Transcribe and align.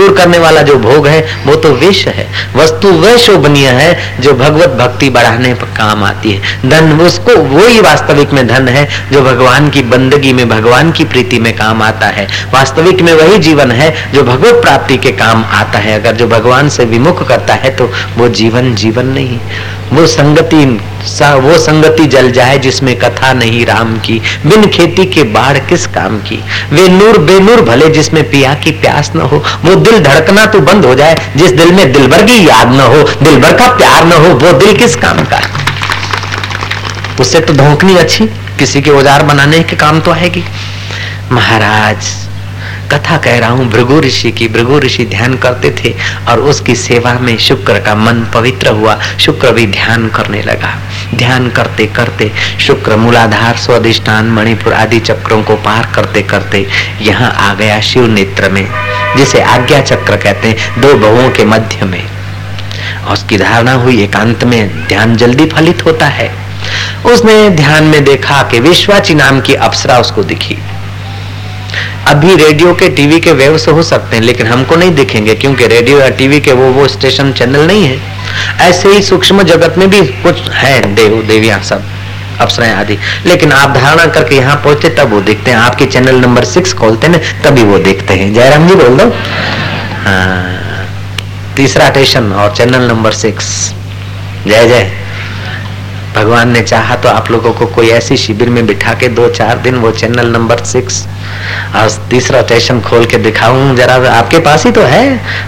दूर 0.00 0.16
करने 0.16 0.38
वाला 0.38 0.62
जो 0.62 0.74
भोग 0.76 1.06
है, 1.06 1.20
वो 1.46 1.54
तो 1.56 1.68
विष 1.72 2.06
है। 2.08 2.26
वस्तु 2.56 2.88
वह 2.88 3.16
शोभनीय 3.16 3.68
है, 3.68 4.20
जो 4.20 4.32
भगवत 4.32 4.68
भक्ति 4.68 5.08
बढ़ाने 5.10 5.54
पर 5.54 5.66
काम 5.66 6.04
आती 6.04 6.32
है। 6.32 6.68
धन, 6.68 7.00
उसको 7.00 7.36
वो 7.36 7.66
ही 7.66 7.80
वास्तविक 7.80 8.32
में 8.32 8.46
धन 8.46 8.68
है, 8.68 8.86
जो 9.12 9.22
भगवान 9.22 9.70
की 9.70 9.82
बंदगी 9.82 10.32
में, 10.32 10.48
भगवान 10.48 10.92
की 10.92 11.04
प्रीति 11.04 11.38
में 11.38 11.56
काम 11.56 11.82
आता 11.82 12.06
है। 12.06 12.26
वास्तविक 12.54 13.00
में 13.00 13.12
वही 13.14 13.38
जीवन 13.38 13.70
है, 13.70 14.12
जो 14.12 14.22
भगवत 14.22 14.60
प्राप्ति 14.62 14.96
के 14.96 15.12
काम 15.12 15.44
आता 15.44 15.78
है। 15.78 16.00
अगर 16.00 16.16
जो 16.16 16.26
भगवान 16.28 16.68
से 16.68 16.84
विमुख 16.84 17.26
करता 17.28 17.54
है 17.54 17.70
तो 17.76 17.90
वो 18.18 18.28
जीवन 18.28 18.74
जीवन 18.74 19.06
नहीं 19.06 19.38
वो 19.92 20.06
संगति 20.08 20.64
वो 21.40 21.56
संगति 21.58 22.04
जल 22.06 22.30
जाए 22.32 22.58
जिसमें 22.58 22.94
कथा 22.98 23.32
नहीं 23.32 23.64
राम 23.66 23.96
की। 23.98 24.18
बिन 24.46 24.66
खेती 24.68 25.04
के 25.06 25.22
बाढ़ 25.32 25.58
किस 25.68 25.86
काम 25.88 26.18
की? 26.20 26.38
वे 26.72 26.88
नूर 26.88 27.18
बेनूर 27.20 27.60
भले 27.62 27.88
जिसमें 27.90 28.22
पिया 28.30 28.54
की 28.56 28.70
प्यास 28.80 29.12
न 29.16 29.20
हो, 29.22 29.42
वो 29.64 29.74
दिल 29.76 29.98
धड़कना 30.00 30.46
तो 30.46 30.60
बंद 30.62 30.84
हो 30.84 30.94
जाए, 30.94 31.16
जिस 31.36 31.52
दिल 31.52 31.72
में 31.72 31.92
दिलबर 31.92 32.22
की 32.22 32.46
याद 32.48 32.72
न 32.72 32.80
हो, 32.82 33.02
दिलबर 33.22 33.52
का 33.52 33.68
प्यार 33.76 34.04
न 34.06 34.12
हो, 34.14 34.34
वो 34.36 34.52
दिल 34.58 34.76
किस 34.76 34.96
काम 34.96 35.24
का? 35.24 35.40
उससे 37.20 37.40
तो 37.40 37.52
धोकनी 37.54 37.96
अच्छी, 37.96 38.26
किसी 38.58 38.82
के 38.82 38.90
औज़ार 38.90 39.22
बनाने 39.22 39.62
के 39.62 39.76
काम 39.76 40.00
तो 40.00 40.12
आएगी। 40.12 40.44
महाराज 41.32 42.14
कथा 42.92 43.16
कह 43.16 43.38
रहा 43.38 43.50
हूँ। 43.50 43.68
भृगु 43.70 44.00
ऋषि 44.00 44.30
की 44.32 44.48
भृगु 44.48 44.78
ऋषि 44.78 45.04
ध्यान 45.04 45.36
करते 45.36 45.70
थे 45.78 45.94
और 46.28 46.40
उसकी 46.40 46.74
सेवा 46.74 47.12
में 47.18 47.36
शुक्र 47.38 47.78
का 47.78 47.94
मन 47.94 48.24
पवित्र 48.34 48.70
हुआ। 48.70 48.98
शुक्र 49.20 49.52
भी 49.52 49.66
ध्यान 49.66 50.08
करने 50.08 50.42
लगा। 50.42 50.74
ध्यान 51.14 51.48
करते 51.50 51.86
करते 51.86 52.30
शुक्र 52.60 52.96
मूलाधार 52.96 53.56
स्वादिष्ठान 53.56 54.30
मणिपुर 54.30 54.72
आदि 54.72 55.00
चक्रों 55.00 55.42
को 55.42 55.56
पार 55.56 55.90
करते 55.94 56.22
करते 56.22 56.66
यहाँ 57.00 57.30
आ 57.40 57.52
गया 57.54 57.80
शिव 57.80 58.06
नेत्र 58.06 58.50
में, 58.50 58.66
जिसे 59.16 59.40
आज्ञा 59.40 59.80
चक्र 59.80 60.16
कहते 60.16 60.48
हैं, 60.48 60.80
दो 60.80 60.94
बहुओं 60.94 61.30
के 61.30 61.44
मध्य 61.44 61.84
में। 61.84 62.02
उसकी 63.12 63.36
धारणा 63.38 63.72
हुई, 63.72 64.02
एकांत 64.02 64.44
में 64.44 64.86
ध्यान 64.88 65.16
जल्दी 65.16 65.46
फलित 65.46 65.84
होता 65.84 66.06
है। 66.06 66.30
उसने 67.06 67.48
ध्यान 67.50 67.84
में 67.84 68.04
देखा 68.04 68.42
कि 68.42 68.60
विश्वाची 68.60 69.14
नाम 69.14 69.40
की 69.40 69.54
अप्सरा 69.54 69.98
उसको 69.98 70.22
दिखी। 70.22 70.58
अभी 72.06 72.34
रेडियो 72.36 72.72
के 72.74 72.88
टीवी 72.88 73.18
के 73.20 73.32
वेव 73.32 73.56
से 73.58 73.70
हो 73.70 73.82
सकते 73.82 74.16
हैं 74.16 74.22
लेकिन 74.22 74.46
हमको 74.46 74.76
नहीं 74.76 74.94
दिखेंगे 74.94 75.34
क्योंकि 75.34 75.66
रेडियो 75.66 75.98
या 75.98 76.08
टीवी 76.18 76.40
के 76.40 76.52
वो 76.52 76.70
वो 76.72 76.86
स्टेशन 76.88 77.32
चैनल 77.32 77.66
नहीं 77.66 77.84
है। 77.84 77.98
ऐसे 78.60 78.88
ही 78.88 79.02
सूक्ष्म 79.02 79.42
जगत 79.42 79.78
में 79.78 79.88
भी 79.90 80.00
कुछ 80.22 80.50
है 80.50 80.94
देव 80.94 81.22
देवियाँ 81.22 81.60
सब 81.62 81.82
अप्सराएँ 82.40 82.72
आदि। 82.72 82.98
लेकिन 83.26 83.52
आप 83.52 83.74
धारणा 83.76 84.04
करके 84.14 84.36
यहाँ 84.36 84.56
पहुँचते 84.64 84.88
तब 84.98 85.12
वो 85.12 85.20
देखते 85.20 85.50
हैं। 85.50 85.58
आपके 85.58 85.86
चैनल 85.86 86.20
नंबर 86.20 86.44
सिक्स 86.44 86.72
खोलते 86.72 87.08
ना 87.08 87.18
तभी 87.44 87.62
वो 87.62 87.78
देखते 87.78 88.14
हैं। 88.14 88.32
जयराम 88.34 88.68
जी 88.68 88.74
बोल 88.74 88.96
दो। 88.98 89.08
हाँ, 90.04 90.86
तीसरा 91.56 91.88
स्टेशन 91.90 92.32
और 92.32 92.54
चैनल 92.56 92.88
नंबर 92.88 93.12
सिक्स। 93.14 93.48
जय 94.46 94.68
जय। 94.68 94.90
भगवान 96.16 96.50
ने 96.50 96.60
चाहा 96.62 96.96
तो 96.96 97.08
आप 97.08 97.30
लोगों 97.30 97.52
को 97.52 97.66
कोई 97.66 97.88
ऐसी 97.88 98.16
शिविर 98.16 98.48
में 98.48 98.66
बिठा 98.66 98.92
के 98.94 99.08
दो 99.08 99.28
चार 99.28 99.58
दिन 99.58 99.74
वो 99.76 99.90
चैनल 99.90 100.26
नंबर 100.26 100.62
सिक्स 100.64 101.04
और 101.76 101.90
तीसरा 102.10 102.42
स्टेशन 102.42 102.80
खोल 102.80 103.04
के 103.06 103.16
दिखाऊँ। 103.18 103.76
जरा 103.76 103.94
आपके 104.12 104.38
पास 104.38 104.64
ही 104.66 104.70
तो 104.72 104.82
है। 104.82 105.04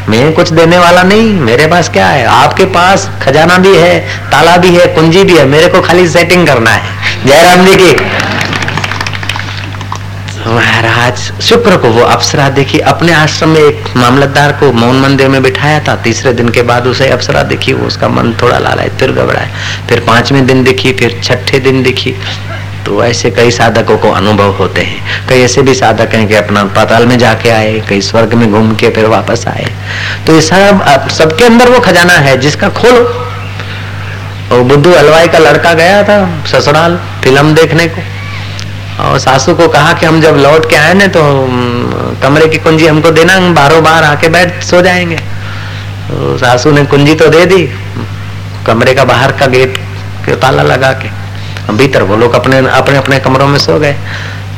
मैं 0.08 0.32
कुछ 0.32 0.52
देने 0.52 0.78
वाला 0.78 1.02
नहीं। 1.02 1.32
मेरे 1.40 1.66
पास 1.66 1.88
क्या 1.88 2.06
है? 2.06 2.26
आपके 2.26 2.64
पास 2.64 3.10
खजाना 3.22 3.58
भी 3.58 3.76
है, 3.76 3.98
ताला 4.30 4.56
भी 4.56 4.74
है, 4.76 4.86
कुंजी 4.86 5.24
भी 5.24 5.36
है। 5.36 5.44
मेरे 5.46 5.68
को 5.68 5.80
खाली 5.80 6.08
सेटिंग 6.08 6.46
करना 6.46 6.70
है। 6.70 6.82
जयराम 7.26 7.66
जी 7.66 7.74
की। 7.74 7.92
महाराज 10.48 10.87
शुक्र 11.16 11.76
को 11.76 11.88
वो 11.88 12.02
अप्सरा 12.02 12.48
देखी, 12.48 12.78
अपने 12.78 13.12
आश्रम 13.12 13.48
में 13.48 13.60
एक 13.60 13.96
मामलतदार 13.96 14.52
को 14.52 14.72
मौन 14.72 15.00
मंदिर 15.00 15.28
में 15.28 15.42
बिठाया 15.42 15.80
था। 15.80 15.94
तीसरे 15.96 16.32
दिन 16.32 16.48
के 16.48 16.62
बाद 16.62 16.86
उसे 16.86 17.08
अप्सरा 17.08 17.42
दिखी, 17.42 17.72
वो 17.72 17.86
उसका 17.86 18.08
मन 18.08 18.32
थोड़ा 18.42 18.58
लाला 18.58 18.82
फिर 18.98 19.12
घबराए 19.12 19.50
फिर 19.88 20.00
पाँचवें 20.00 20.46
दिन 20.46 20.64
दिखी, 20.64 20.92
फिर 20.92 21.20
छठे 21.24 21.58
दिन 21.58 21.82
दिखी। 21.82 22.14
तो 22.86 23.04
ऐसे 23.04 23.30
कई 23.30 23.50
साधकों 23.50 23.98
को 23.98 24.10
अनुभव 24.10 24.52
होते 24.52 24.80
हैं। 24.80 25.26
कई 25.28 25.42
ऐसे 25.42 25.62
भी 25.62 25.74
साधक 25.74 26.14
हैं 26.14 26.28
कि 26.28 26.34
अपना 26.34 26.64
पाताल 26.64 27.06
में 27.06 27.18
जाके 27.18 27.50
आए, 27.50 27.80
कई 27.88 28.00
स्वर्ग 28.00 28.34
में 28.34 28.50
घूम 28.52 28.74
के 28.74 28.90
फिर 28.90 29.06
वापस 29.06 29.44
आए। 29.48 29.66
तो 30.26 30.34
ये 30.34 30.40
सब 30.40 31.08
सबके 31.08 31.44
अंदर 31.44 31.68
वो 31.68 31.80
खजाना 31.80 32.12
है, 32.12 32.36
जिसका 32.38 32.68
खोलो। 32.68 33.02
और 34.52 34.62
बुद्धू 34.62 34.94
हलवाई 34.94 35.28
का 35.28 35.38
लड़का 35.38 35.72
गया 35.74 36.02
था 36.02 36.44
ससुराल, 36.46 36.96
फ़िल्म 37.22 37.54
देखने 37.54 37.86
को। 37.86 38.17
और 39.00 39.18
सासू 39.18 39.54
को 39.54 39.66
कहा 39.68 39.92
कि 39.92 40.06
हम 40.06 40.20
जब 40.20 40.36
लौट 40.36 40.68
के 40.70 40.76
आए 40.76 40.94
ना 40.94 41.06
तो 41.06 41.22
कमरे 42.22 42.46
की 42.48 42.58
कुंजी 42.58 42.86
हमको 42.86 43.10
देना, 43.10 43.34
हम 43.34 43.54
बारों 43.54 43.82
बार 43.82 44.04
आके 44.04 44.28
बैठ 44.28 44.62
सो 44.62 44.80
जाएँगे। 44.82 45.16
तो 46.08 46.36
सासू 46.38 46.70
ने 46.70 46.84
कुंजी 46.86 47.14
तो 47.14 47.28
दे 47.28 47.44
दी, 47.46 47.62
कमरे 48.66 48.94
का 48.94 49.04
बाहर 49.04 49.32
का 49.32 49.46
गेट, 49.46 49.78
के 50.26 50.36
ताला 50.36 50.62
लगा 50.64 50.92
के 50.94 51.16
भीतर 51.72 52.02
वो 52.02 52.16
लोग 52.16 52.34
अपने 52.34 52.58
अपने 52.58 52.98
अपने 52.98 53.18
कमरों 53.20 53.46
में 53.48 53.58
सो 53.58 53.78
गए। 53.78 53.96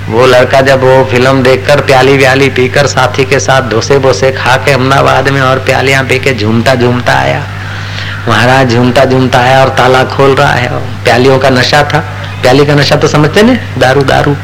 वो 0.09 0.27
लड़का 0.27 0.61
जब 0.61 0.83
वो 0.83 1.05
फ़िल्म 1.11 1.43
देखकर 1.43 1.81
प्याली 1.81 2.17
व्याली 2.17 2.49
पीकर 2.51 2.87
साथी 2.87 3.25
के 3.25 3.39
साथ 3.41 3.69
डोसे 3.71 3.99
बोसे 3.99 4.31
खा 4.33 4.57
के 4.57 4.71
अहमदाबाद 4.73 5.29
में 5.29 5.41
और 5.41 5.59
प्यालियाँ 5.67 6.05
पी 6.05 6.19
के 6.19 6.35
झूमता 6.35 6.75
झूमता 6.75 7.13
आया। 7.15 7.43
महाराज 8.29 8.73
झूमता 8.73 9.05
झूमता 9.05 9.39
आया 9.39 9.61
और 9.61 9.69
ताला 9.77 10.03
खोल 10.07 10.35
रहा 10.35 10.53
है 10.53 10.69
प्यालियों 11.05 11.39
का 11.39 11.51
नशा 11.51 11.83
था। 11.85 12.05
प्याली 12.43 12.65
का 12.67 12.75
नशा 12.75 12.97
तो 12.97 13.09
समझते 13.09 13.43
ना 13.43 13.55
दारू 13.79 14.03
दारू। 14.05 14.37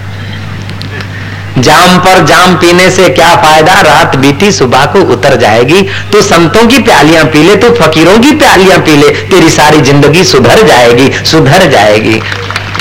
जाम 1.59 1.99
पर 1.99 2.25
जाम 2.27 2.55
पीने 2.55 2.89
से 2.91 3.09
क्या 3.11 3.34
फ़ायदा? 3.37 3.81
रात 3.83 4.17
बीती, 4.17 4.51
सुबह 4.53 4.84
को 4.87 5.01
उतर 5.12 5.37
जाएगी। 5.37 5.83
तो 6.12 6.21
संतों 6.23 6.67
की 6.67 6.79
प्यालियाँ 6.79 7.25
पी 7.27 7.43
ले 7.43 7.55
तो 7.57 7.71
फकीरों 7.75 8.19
की 8.19 8.33
प्यालियाँ 8.33 8.79
पी 8.79 8.97
ले, 8.97 9.09
तेरी 9.27 9.51
सारी 9.51 9.81
ज़िंदगी 9.81 10.25
सुधर 10.25 10.62
जाएगी 10.67 11.11
सुधर 11.25 11.67
जाएगी। 11.71 12.21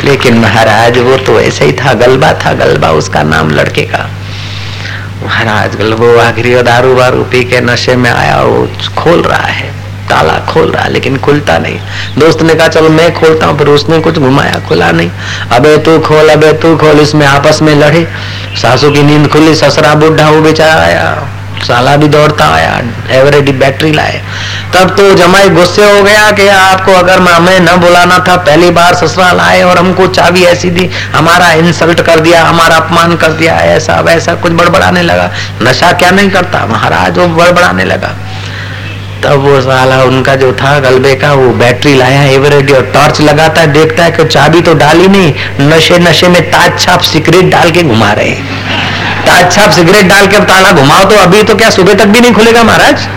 लेकिन 0.03 0.38
महाराज, 0.38 0.98
वो 0.98 1.18
तो 1.18 1.40
ऐसे 1.42 1.66
ही 1.66 1.72
था, 1.74 1.94
गलबा 1.96 2.34
था, 2.34 2.53
गलबा 2.56 2.90
उसका 2.94 3.24
नाम 3.24 3.50
लड़के 3.52 3.82
का। 3.86 4.09
महाराज, 5.24 5.76
गलबो, 5.76 6.16
आखिरी 6.20 6.56
दारू 6.64 6.94
वारू 6.96 7.24
पी 7.24 7.44
के 7.44 7.62
नशे 7.62 7.96
में 7.96 8.12
आया 8.12 8.42
वो 8.42 8.68
खोल 8.97 9.22
रहा 9.22 9.47
है। 9.47 9.74
ताला 10.10 10.34
खोल 10.46 10.72
रहा 10.72 10.84
है 10.84 10.92
लेकिन 10.92 11.18
खुलता 11.18 11.58
नहीं। 11.58 11.80
दोस्त 12.18 12.42
ने 12.42 12.56
कहा, 12.56 12.68
चलो 12.68 12.90
मैं 12.90 13.14
खोलता 13.14 13.46
हूँ 13.46 13.58
फिर 13.58 13.68
उसने 13.68 14.00
कुछ 14.00 14.18
घुमाया, 14.18 14.60
खुला 14.68 14.92
नहीं। 14.92 15.10
अबे 15.52 15.78
तू 15.78 16.00
खोल, 16.00 16.30
अबे 16.30 16.52
तू 16.54 16.76
खोल, 16.78 17.00
इसमें 17.00 17.26
आपस 17.28 17.62
में 17.62 17.76
लड़े। 17.76 18.08
सासू 18.62 18.92
की 18.92 19.04
नींद 19.04 19.28
खुली, 19.28 19.56
ससरा 19.56 19.94
बुढ़ा 19.96 20.30
वो 20.30 20.42
बेचारा 20.42 20.82
आया। 20.82 21.32
साला 21.68 21.96
भी 21.96 22.08
दौड़ता 22.08 22.46
आया 22.46 22.82
एवरेडी 23.12 23.52
बैटरी 23.52 23.92
लाए। 23.92 24.22
तब 24.74 24.90
तो 24.90 25.14
जमाई 25.14 25.50
गुस्से 25.50 25.84
हो 25.92 26.04
गया 26.04 26.32
कि 26.32 26.48
आपको 26.48 26.92
अगर 26.92 27.20
हमें 27.20 27.60
न 27.60 27.76
बुलाना 27.78 28.20
था, 28.20 28.36
पहली 28.36 28.70
बार 28.72 28.94
ससुराल 28.94 29.40
आए 29.40 29.62
और 29.62 29.78
हमको 29.78 30.08
चाबी 30.08 30.44
ऐसी 30.44 30.70
दी, 30.70 30.90
हमारा 31.16 31.52
इंसल्ट 31.52 32.02
कर 32.02 32.20
दिया, 32.20 32.44
हमारा 32.44 32.76
अपमान 32.76 33.16
कर 33.16 33.32
दिया, 33.32 33.56
ऐसा 33.56 34.00
वैसा 34.00 34.36
कुछ 34.36 34.52
बड़बड़ाने 34.52 35.02
लगा। 35.02 35.30
नशा 35.62 35.92
क्या 35.92 36.12
नहीं 36.12 36.30
करता? 36.30 36.66
महाराज 36.66 37.18
वो 37.18 37.28
बड़बड़ाने 37.28 37.86
लगा। 37.86 38.16
तब 39.25 39.40
वो 39.41 39.59
साला 39.62 40.02
उनका 40.03 40.34
जो 40.36 40.52
था 40.53 40.78
गलबे 40.80 41.13
का, 41.16 41.31
वो 41.34 41.50
बैटरी 41.59 41.94
लाया 41.96 42.24
एवरेडी 42.31 42.74
और 42.74 42.81
टॉर्च 42.94 43.22
लगाता 43.22 43.62
है 43.62 43.72
देखता 43.74 44.03
है 44.03 44.12
कि 44.12 44.24
चाबी 44.25 44.62
तो 44.62 44.74
डाली 44.74 45.08
नहीं, 45.08 45.34
नशे 45.62 45.97
नशे 46.00 46.28
में 46.28 46.41
ताज 46.52 46.80
छाप, 46.80 47.02
सिगरेट 47.03 47.50
डाल 47.52 47.72
के 47.72 47.84
घुमा 47.84 48.12
रहे 48.12 48.30
हैं। 48.30 48.44
ताज 49.25 49.52
छाप, 49.56 49.72
सिगरेट 49.72 50.06
डाल 50.06 50.28
के 50.28 50.40
ताला 50.46 50.72
घुमाओ 50.72 51.09
तो 51.09 51.16
अभी 51.18 51.44
तो 51.44 51.56
क्या 51.56 51.69
सुबह 51.69 51.94
तक 51.94 52.06
भी 52.08 52.19
नहीं 52.19 52.34
खुलेगा 52.34 52.64
महाराज? 52.64 53.08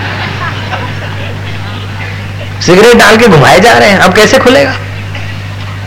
सिगरेट 2.66 2.96
डाल 2.96 3.16
के 3.16 3.28
घुमाए 3.28 3.60
जा 3.60 3.78
रहे 3.78 3.88
हैं, 3.88 3.98
अब 3.98 4.14
कैसे 4.14 4.38
खुलेगा? 4.38 4.74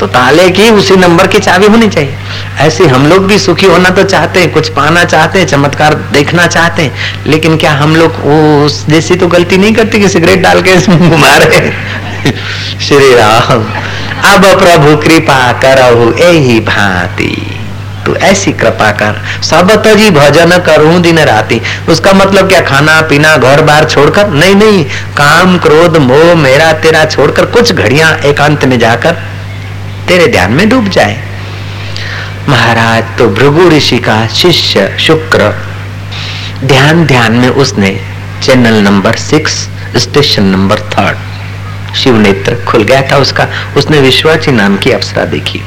तो 0.02 0.08
ताले 0.08 0.50
की 0.50 0.70
उसी 0.70 0.96
नंबर 0.96 1.28
की 1.28 1.40
चाबी 1.40 1.68
होनी 1.68 1.88
चाहिए। 1.88 2.16
ऐसे 2.60 2.86
हम 2.88 3.06
लोग 3.08 3.26
भी 3.28 3.38
सुखी 3.40 3.66
होना 3.66 3.90
तो 3.90 4.04
चाहते 4.04 4.40
हैं, 4.40 4.52
कुछ 4.52 4.70
पाना 4.70 5.04
चाहते 5.04 5.40
हैं, 5.40 5.48
चमत्कार 5.48 5.94
देखना 6.14 6.48
चाहते 6.48 6.82
हैं, 6.82 6.94
लेकिन 7.28 7.58
क्या 7.58 7.72
हम 7.72 7.96
लोग 7.96 8.16
वो 8.20 8.70
जैसी 8.90 9.16
तो 9.16 9.28
गलती 9.28 9.58
नहीं 9.58 9.74
करते 9.74 10.00
कि 10.00 10.10
सिगरेट 10.10 10.42
डाल 10.42 10.62
के 10.62 10.76
घुमा 10.88 11.36
रहे 11.38 11.72
श्री 12.88 13.14
राम, 13.16 13.64
अब 14.34 14.46
प्रभु 14.60 14.96
कृपा 14.98 15.52
करो 15.62 16.12
यही 16.20 16.60
भांति। 16.60 17.58
तू 18.06 18.16
ऐसी 18.16 18.52
कृपा 18.52 18.92
कर 18.92 19.22
सब 19.44 19.72
तजी 19.84 20.10
भजन 20.10 20.58
करूँ 20.58 21.02
दिन 21.02 21.20
राती। 21.20 21.62
उसका 21.90 22.14
मतलब 22.14 22.48
क्या, 22.48 22.62
खाना 22.62 23.02
पीना, 23.02 23.36
घर 23.38 23.62
बार 23.62 23.86
छोड़कर? 23.86 24.30
नहीं 24.30 24.56
नहीं, 24.56 24.84
काम, 25.18 25.58
क्रोध, 25.58 25.98
मोह, 25.98 26.34
मेरा 26.36 26.72
तेरा 26.74 27.06
छोड़कर 27.06 27.46
कुछ 27.46 27.72
घड़ियाँ 27.74 28.18
एकांत 28.26 28.66
में 28.66 28.80
जाकर 28.80 29.18
तेरे 30.08 30.28
ध्यान 30.28 30.52
में 30.52 30.70
डूब 30.70 30.88
जाए। 30.90 31.20
महाराज 32.50 33.18
तो 33.18 33.28
भृगु 33.28 33.70
ऋषि 33.70 33.98
का 33.98 34.28
शिष्य 34.28 34.98
शुक्र। 35.00 35.50
ध्यान 36.64 37.06
ध्यान 37.06 37.34
में 37.34 37.50
उसने 37.50 37.90
channel 38.44 38.82
number 38.82 39.16
six 39.16 39.54
station 39.98 40.44
number 40.44 40.80
third 40.80 41.96
Shiv 41.96 42.18
नेत्र 42.18 42.56
खुल 42.66 42.84
गया 42.84 43.02
था 43.02 43.18
उसका। 43.18 43.48
उसने 43.78 44.00
विश्वाची 44.00 44.52
नाम 44.52 44.78
की 44.78 44.92
अप्सरा 44.92 45.26
देखी। 45.26 45.62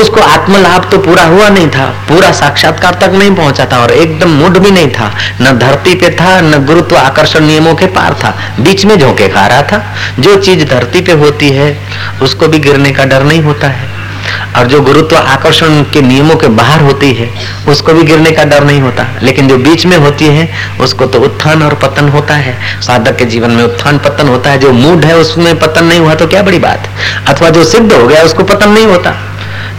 उसको 0.00 0.20
आत्मलाभ 0.20 0.90
तो 0.90 0.98
पूरा 0.98 1.22
हुआ 1.22 1.48
नहीं 1.48 1.68
था, 1.68 1.86
पूरा 2.08 2.32
साक्षात्कार 2.32 2.94
तक 2.94 3.10
नहीं 3.10 3.34
पहुँचा 3.34 3.66
था 3.72 3.78
और 3.78 3.90
एकदम 3.90 4.28
मुड 4.28 4.58
भी 4.58 4.70
नहीं 4.70 4.88
था। 4.88 5.14
न 5.40 5.58
धरती 5.58 5.94
पे 5.94 6.10
था, 6.10 6.40
न 6.40 6.64
गुरुत्व 6.66 6.96
आकर्षण 6.96 7.40
नियमों 7.40 7.74
के 7.74 7.86
पार 7.86 8.14
था। 8.14 8.38
बीच 8.60 8.84
में 8.84 8.98
झोंके 8.98 9.28
खा 9.28 9.46
रहा 9.46 9.62
था। 9.62 9.96
जो 10.18 10.36
चीज़ 10.36 10.64
धरती 10.64 11.00
पे 11.00 11.12
होती 11.12 11.50
है, 11.50 11.78
उसको 12.22 12.48
भी 12.48 12.58
गिरने 12.58 12.90
का 12.90 13.04
डर 13.04 13.22
नहीं 13.22 13.42
होता 13.42 13.66
है। 13.66 13.92
और 14.56 14.66
जो 14.66 14.80
गुरुत्व 14.80 15.16
आकर्षण 15.16 15.82
के 15.82 16.00
नियमों 16.00 16.36
के 16.36 16.46
बाहर 16.46 16.80
होती 16.80 17.12
है, 17.12 17.30
उसको 17.68 17.92
भी 17.92 18.02
गिरने 18.02 18.30
का 18.30 18.44
डर 18.44 18.64
नहीं 18.64 18.80
होता। 18.80 19.06
लेकिन 19.22 19.48
जो 19.48 19.56
बीच 19.56 19.86
में 19.86 19.96
होती 19.96 20.26
है, 20.26 20.52
उसको 20.80 21.06
तो 21.06 21.18
उत्थान 21.18 21.62
और 21.62 21.74
पतन 21.74 22.08
होता 22.08 22.34
है। 22.34 22.80
साधक 22.80 23.16
के 23.16 23.24
जीवन 23.24 23.50
में 23.50 23.64
उत्थान 23.64 23.98
पतन 23.98 24.28
होता 24.28 24.50
है। 24.50 24.58
जो 24.58 24.72
मूड 24.72 25.04
है, 25.04 25.16
उसमें 25.16 25.58
पतन 25.58 25.84
नहीं 25.84 26.00
हुआ 26.00 26.14
तो 26.14 26.26
क्या 26.26 26.42
बड़ी 26.42 26.58
बात? 26.58 26.88
अथवा 27.28 27.50
जो 27.50 27.64
सिद्ध 27.64 27.92
हो 27.92 28.06
गया, 28.06 28.22
उसको 28.22 28.42
पतन 28.42 28.68
नहीं 28.68 28.86
होता। 28.86 29.31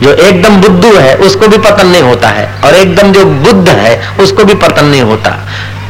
जो 0.03 0.13
एकदम 0.13 0.57
बुद्धू 0.57 0.95
है, 0.95 1.15
उसको 1.15 1.47
भी 1.47 1.57
पतन 1.57 1.87
नहीं 1.87 2.01
होता 2.01 2.29
है। 2.29 2.61
और 2.65 2.75
एकदम 2.75 3.11
जो 3.11 3.25
बुद्ध 3.25 3.69
है, 3.69 4.09
उसको 4.19 4.43
भी 4.43 4.53
पतन 4.53 4.85
नहीं 4.85 5.01
होता। 5.01 5.49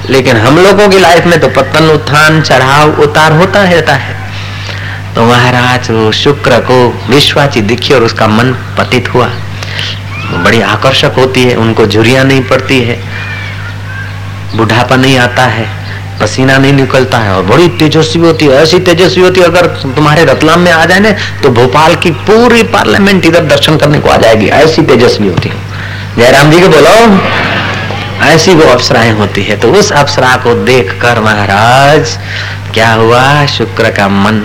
लेकिन 0.09 0.37
हम 0.37 0.57
लोगों 0.57 0.89
की 0.89 0.99
लाइफ 0.99 1.25
में 1.25 1.39
तो 1.39 1.47
पतन, 1.47 1.89
उत्थान, 1.89 2.41
चढ़ाव, 2.41 2.89
उतार 2.89 3.31
होता 3.31 3.63
रहता 3.63 3.93
है। 3.93 4.23
तो 5.15 5.23
महाराज, 5.23 5.91
वो 5.91 6.11
शुक्र 6.11 6.59
को 6.59 7.01
विश्वाची 7.09 7.61
दिखी 7.61 7.93
और 7.93 8.03
उसका 8.03 8.27
मन 8.27 8.51
पतित 8.51 9.13
हुआ। 9.13 9.27
बड़ी 10.33 10.61
आकर्षक 10.61 11.11
होती 11.17 11.43
है, 11.43 11.55
उनको 11.55 11.85
झुरिया 11.85 12.23
नहीं 12.23 12.43
पड़ती 12.43 12.81
है। 12.81 13.03
बुढ़ापा 14.55 14.95
नहीं 14.95 15.17
आता 15.17 15.43
है। 15.43 15.82
पसीना 16.23 16.57
नहीं 16.57 16.73
निकलता 16.73 17.17
है 17.19 17.33
और 17.35 17.43
बड़ी 17.45 17.67
तेजस्वी 17.79 18.21
होती 18.21 18.45
है। 18.45 18.61
ऐसी 18.63 18.79
तेजस्वी 18.81 19.23
होती 19.23 19.39
है, 19.39 19.45
अगर 19.47 19.65
तुम्हारे 19.85 20.23
रतलाम 20.25 20.59
में 20.59 20.71
आ 20.71 20.85
जाए 20.85 20.99
ना 20.99 21.11
तो 21.43 21.49
भोपाल 21.51 21.95
की 21.95 22.11
पूरी 22.27 22.63
पार्लियामेंट 22.73 23.25
इधर 23.25 23.45
दर्शन 23.45 23.77
करने 23.77 23.99
को 23.99 24.09
आ 24.09 24.17
जाएगी। 24.17 24.47
ऐसी 24.57 24.81
तेजस्वी 24.83 25.27
होती 25.27 25.49
है। 25.49 25.55
जयराम 26.17 26.51
जी 26.51 26.59
को 26.61 26.67
बोलो 26.69 26.95
ऐसी 28.23 28.53
वो 28.55 28.65
अप्सराएँ 28.71 29.11
होती 29.11 29.43
है 29.43 29.57
तो 29.59 29.71
उस 29.73 29.91
अप्सरा 29.93 30.35
को 30.43 30.53
देख 30.65 30.91
कर 31.01 31.19
महाराज, 31.19 32.17
क्या 32.73 32.91
हुआ? 32.93 33.45
शुक्र 33.47 33.89
का 33.91 34.07
मन 34.07 34.41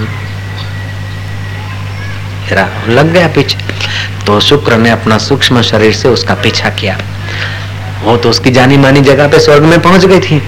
लग 2.88 3.12
गया 3.12 3.28
पीछे। 3.28 3.58
तो 4.26 4.40
शुक्र 4.40 4.76
ने 4.76 4.90
अपना 4.90 5.18
सूक्ष्म 5.20 5.62
शरीर 5.62 5.92
से 5.94 6.08
उसका 6.08 6.34
पीछा 6.34 6.68
किया। 6.80 6.98
वो 8.02 8.16
तो 8.16 8.30
उसकी 8.30 8.50
जानी 8.50 8.76
मानी 8.76 9.00
जगह 9.02 9.28
पे 9.28 9.40
स्वर्ग 9.40 9.62
में 9.64 9.80
पहुँच 9.82 10.04
गई 10.04 10.20
थी। 10.20 10.42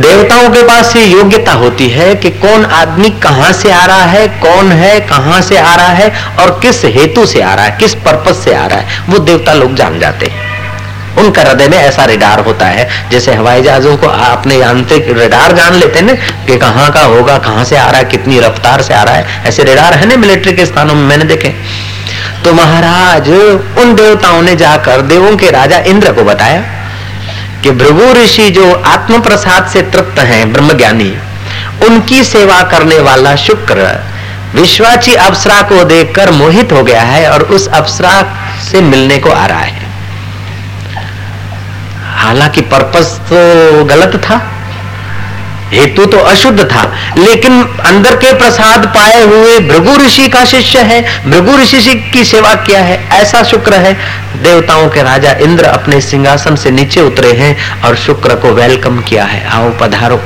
देवताओं 0.00 0.48
के 0.48 0.62
पास 0.62 0.96
ये 0.96 1.04
योग्यता 1.04 1.52
होती 1.52 1.88
है 1.88 2.14
कि 2.14 2.30
कौन 2.30 2.64
आदमी 2.64 3.10
कहाँ 3.10 3.52
से 3.52 3.72
आ 3.72 3.84
रहा 3.86 4.04
है, 4.04 4.28
कौन 4.28 4.72
है, 4.72 5.00
कहाँ 5.00 5.40
से 5.42 5.58
आ 5.58 5.74
रहा 5.74 5.86
है 5.86 6.12
और 6.40 6.60
किस 6.62 6.84
हेतु 6.84 7.26
से 7.26 7.42
आ 7.42 7.54
रहा 7.54 7.64
है, 7.64 7.76
किस 7.80 7.94
पर्पज 7.94 8.34
से 8.34 8.54
आ 8.54 8.66
रहा 8.66 8.78
है, 8.78 9.04
वो 9.08 9.18
देवता 9.18 9.52
लोग 9.52 9.74
जान 9.74 9.98
जाते 10.00 10.26
हैं। 10.26 10.50
उनका 11.18 11.42
हृदय 11.42 11.68
में 11.68 11.78
ऐसा 11.78 12.04
रिडार 12.04 12.40
होता 12.40 12.66
है, 12.66 12.88
जैसे 13.10 13.34
हवाई 13.34 13.62
जहाजों 13.62 13.96
को 13.96 14.06
अपने 14.06 14.56
यांत्रिक 14.56 15.08
रिडार 15.18 15.52
जान 15.52 15.74
लेते 15.74 15.98
हैं 15.98 16.06
ना, 16.06 16.12
कि 16.46 16.56
कहाँ 16.56 16.90
का 16.92 17.02
होगा, 17.02 17.38
कहाँ 17.38 17.64
से 17.64 17.76
आ 17.76 17.90
रहा 17.90 17.98
है, 17.98 18.04
कितनी 18.04 18.40
रफ्तार 18.40 18.82
से 18.82 18.94
आ 18.94 19.02
रहा 19.02 19.14
है, 19.14 19.26
ऐसे 19.46 19.64
रिडार 19.64 19.94
है 19.94 20.06
ना 20.06 20.16
मिलिट्री 20.16 20.52
के 20.52 20.66
स्थानों 20.66 20.94
में, 20.94 21.02
मैंने 21.02 21.24
देखे। 21.24 21.54
तो 22.44 22.52
महाराज, 22.52 23.28
उन 23.78 23.94
देवताओं 23.94 24.42
ने 24.42 24.56
जाकर 24.56 25.02
देवों 25.02 25.36
के 25.36 25.50
राजा 25.50 25.78
इंद्र 25.78 26.12
को 26.12 26.24
बताया 26.24 26.81
कि 27.62 27.70
भृगु 27.70 28.12
ऋषि 28.12 28.50
जो 28.50 28.74
आत्म 28.74 29.20
प्रसाद 29.20 29.66
से 29.66 29.82
तृप्त 29.82 30.18
हैं, 30.18 30.52
ब्रह्मज्ञानी, 30.52 31.18
उनकी 31.86 32.24
सेवा 32.24 32.62
करने 32.62 32.98
वाला 32.98 33.36
शुक्र 33.36 34.04
विश्वाची 34.54 35.14
अप्सरा 35.14 35.62
को 35.62 35.84
देखकर 35.84 36.30
मोहित 36.30 36.72
हो 36.72 36.82
गया 36.82 37.02
है 37.02 37.30
और 37.30 37.42
उस 37.42 37.68
अप्सरा 37.68 38.22
से 38.70 38.80
मिलने 38.80 39.18
को 39.18 39.30
आ 39.30 39.46
रहा 39.46 39.60
है। 39.60 39.86
हालाँकि 42.16 42.60
पर्पस 42.60 43.20
तो 43.32 43.84
गलत 43.84 44.16
था। 44.16 44.36
हेतु 45.72 46.06
तो 46.06 46.18
अशुद्ध 46.18 46.64
था, 46.64 46.82
लेकिन 47.18 47.62
अंदर 47.62 48.16
के 48.16 48.32
प्रसाद 48.32 48.86
पाए 48.86 49.22
हुए 49.22 49.58
भृगु 49.58 49.96
ऋषि 50.06 50.28
का 50.28 50.44
शिष्य 50.44 50.78
है। 50.78 51.30
भृगु 51.30 51.56
ऋषि 51.56 51.94
की 52.12 52.24
सेवा 52.24 52.54
किया 52.54 52.80
है? 52.80 53.08
ऐसा 53.10 53.42
शुक्र 53.42 53.74
है। 53.74 53.92
देवताओं 54.42 54.88
के 54.88 55.02
राजा 55.02 55.32
इंद्र 55.32 55.64
अपने 55.64 56.00
सिंहासन 56.00 56.56
से 56.56 56.70
नीचे 56.70 57.00
उतरे 57.00 57.32
हैं 57.32 57.82
और 57.82 57.96
शुक्र 57.96 58.34
को 58.34 58.48
वेलकम 58.48 59.00
किया 59.00 59.24
है। 59.24 59.44
आओ 59.48 59.70
पधारो। 59.80 60.22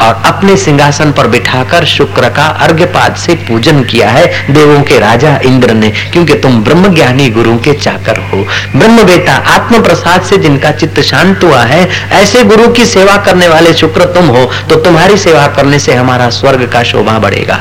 और 0.00 0.22
अपने 0.26 0.56
सिंहासन 0.56 1.12
पर 1.12 1.26
बिठाकर 1.28 1.84
शुक्र 1.86 2.28
का 2.30 2.46
अर्घ्यपाद 2.64 3.16
से 3.16 3.34
पूजन 3.48 3.82
किया 3.84 4.10
है 4.10 4.26
देवों 4.50 4.80
के 4.82 4.98
राजा 4.98 5.36
इंद्र 5.44 5.74
ने, 5.74 5.90
क्योंकि 6.12 6.34
तुम 6.36 6.62
ब्रह्म 6.64 6.94
ज्ञानी 6.94 7.28
गुरु 7.30 7.56
के 7.58 7.72
चाकर 7.74 8.18
हो। 8.22 8.44
ब्रह्म 8.76 9.04
बेटा 9.04 9.34
आत्म 9.48 9.82
प्रसाद 9.82 10.22
से 10.22 10.36
जिनका 10.38 10.70
चित्त 10.72 11.00
शांत 11.02 11.44
हुआ 11.44 11.62
है, 11.64 11.88
ऐसे 12.12 12.44
गुरु 12.44 12.68
की 12.68 12.84
सेवा 12.86 13.16
करने 13.18 13.48
वाले 13.48 13.74
शुक्र 13.74 14.04
तुम 14.14 14.26
हो 14.28 14.44
तो 14.68 14.76
तुम्हारी 14.80 15.16
सेवा 15.18 15.46
करने 15.48 15.78
से 15.78 15.94
हमारा 15.94 16.28
स्वर्ग 16.32 16.68
का 16.72 16.82
शोभा 16.84 17.18
बढ़ेगा। 17.18 17.58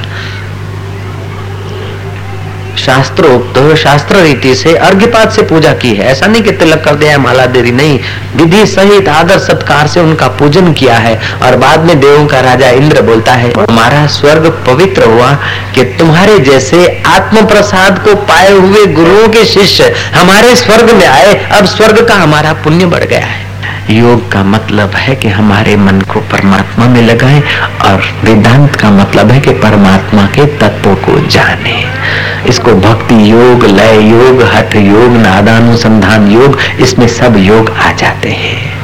शास्त्रोक्त 2.88 3.58
शास्त्र 3.78 4.16
रीति 4.16 4.54
से 4.56 4.76
अर्घ्यपात 4.78 5.32
से 5.32 5.42
पूजा 5.42 5.72
की 5.74 5.94
है। 5.96 6.06
ऐसा 6.08 6.28
नहीं 6.28 6.42
कि 6.44 6.52
तिलक 6.52 6.84
कर 6.84 6.96
दिया 6.96 7.18
माला 7.18 7.46
देरी 7.48 7.72
नहीं। 7.72 8.00
विधि 8.36 8.66
सहित 8.66 9.08
आदर 9.10 9.40
सत्कार 9.40 9.88
से 9.88 10.00
उनका 10.00 10.28
पूजन 10.40 10.72
किया 10.74 10.98
है 10.98 11.16
और 11.44 11.58
बाद 11.58 11.80
में 11.80 12.00
देवों 12.00 12.26
का 12.28 12.40
राजा 12.42 12.70
इंद्र 12.72 13.02
बोलता 13.02 13.34
है, 13.34 13.52
हमारा 13.62 14.06
स्वर्ग 14.10 14.48
पवित्र 14.68 15.04
हुआ 15.06 15.34
कि 15.76 15.84
तुम्हारे 16.00 16.38
जैसे 16.42 16.86
आत्म 17.08 17.46
प्रसाद 17.46 18.00
को 18.04 18.16
पाए 18.24 18.52
हुए 18.52 18.86
गुरुओं 18.94 19.28
के 19.28 19.46
शिष्य 19.46 19.94
हमारे 20.16 20.56
स्वर्ग 20.56 20.94
में 20.94 21.06
आए। 21.08 21.34
अब 21.52 21.66
स्वर्ग 21.68 22.06
का 22.08 22.16
हमारा 22.16 22.54
पुण्य 22.64 22.86
बढ़ 22.86 23.04
गया 23.06 23.26
है। 23.26 23.47
योग 23.90 24.32
का 24.32 24.44
मतलब 24.44 24.90
है 24.90 25.16
कि 25.16 25.28
हमारे 25.28 25.76
मन 25.76 26.02
को 26.02 26.20
परमात्मा 26.20 26.86
में 26.86 27.02
लगाएँ 27.02 27.42
और 27.86 28.04
वेदांत 28.24 28.76
का 28.76 28.90
मतलब 28.90 29.32
है 29.32 29.40
कि 29.40 29.50
परमात्मा 29.50 30.26
के 30.26 30.46
तत्वों 30.46 30.96
को 30.96 31.28
जाने। 31.28 31.86
इसको 32.50 32.72
भक्ति 32.72 33.32
योग, 33.32 33.66
लय 33.66 34.10
योग, 34.10 34.44
हठ 34.44 34.76
योग, 34.76 35.12
नादानुसंधान 35.12 36.28
योग, 36.28 36.58
इसमें 36.80 37.08
सब 37.08 37.38
योग 37.38 37.70
आ 37.70 37.92
जाते 37.92 38.30
हैं। 38.30 38.78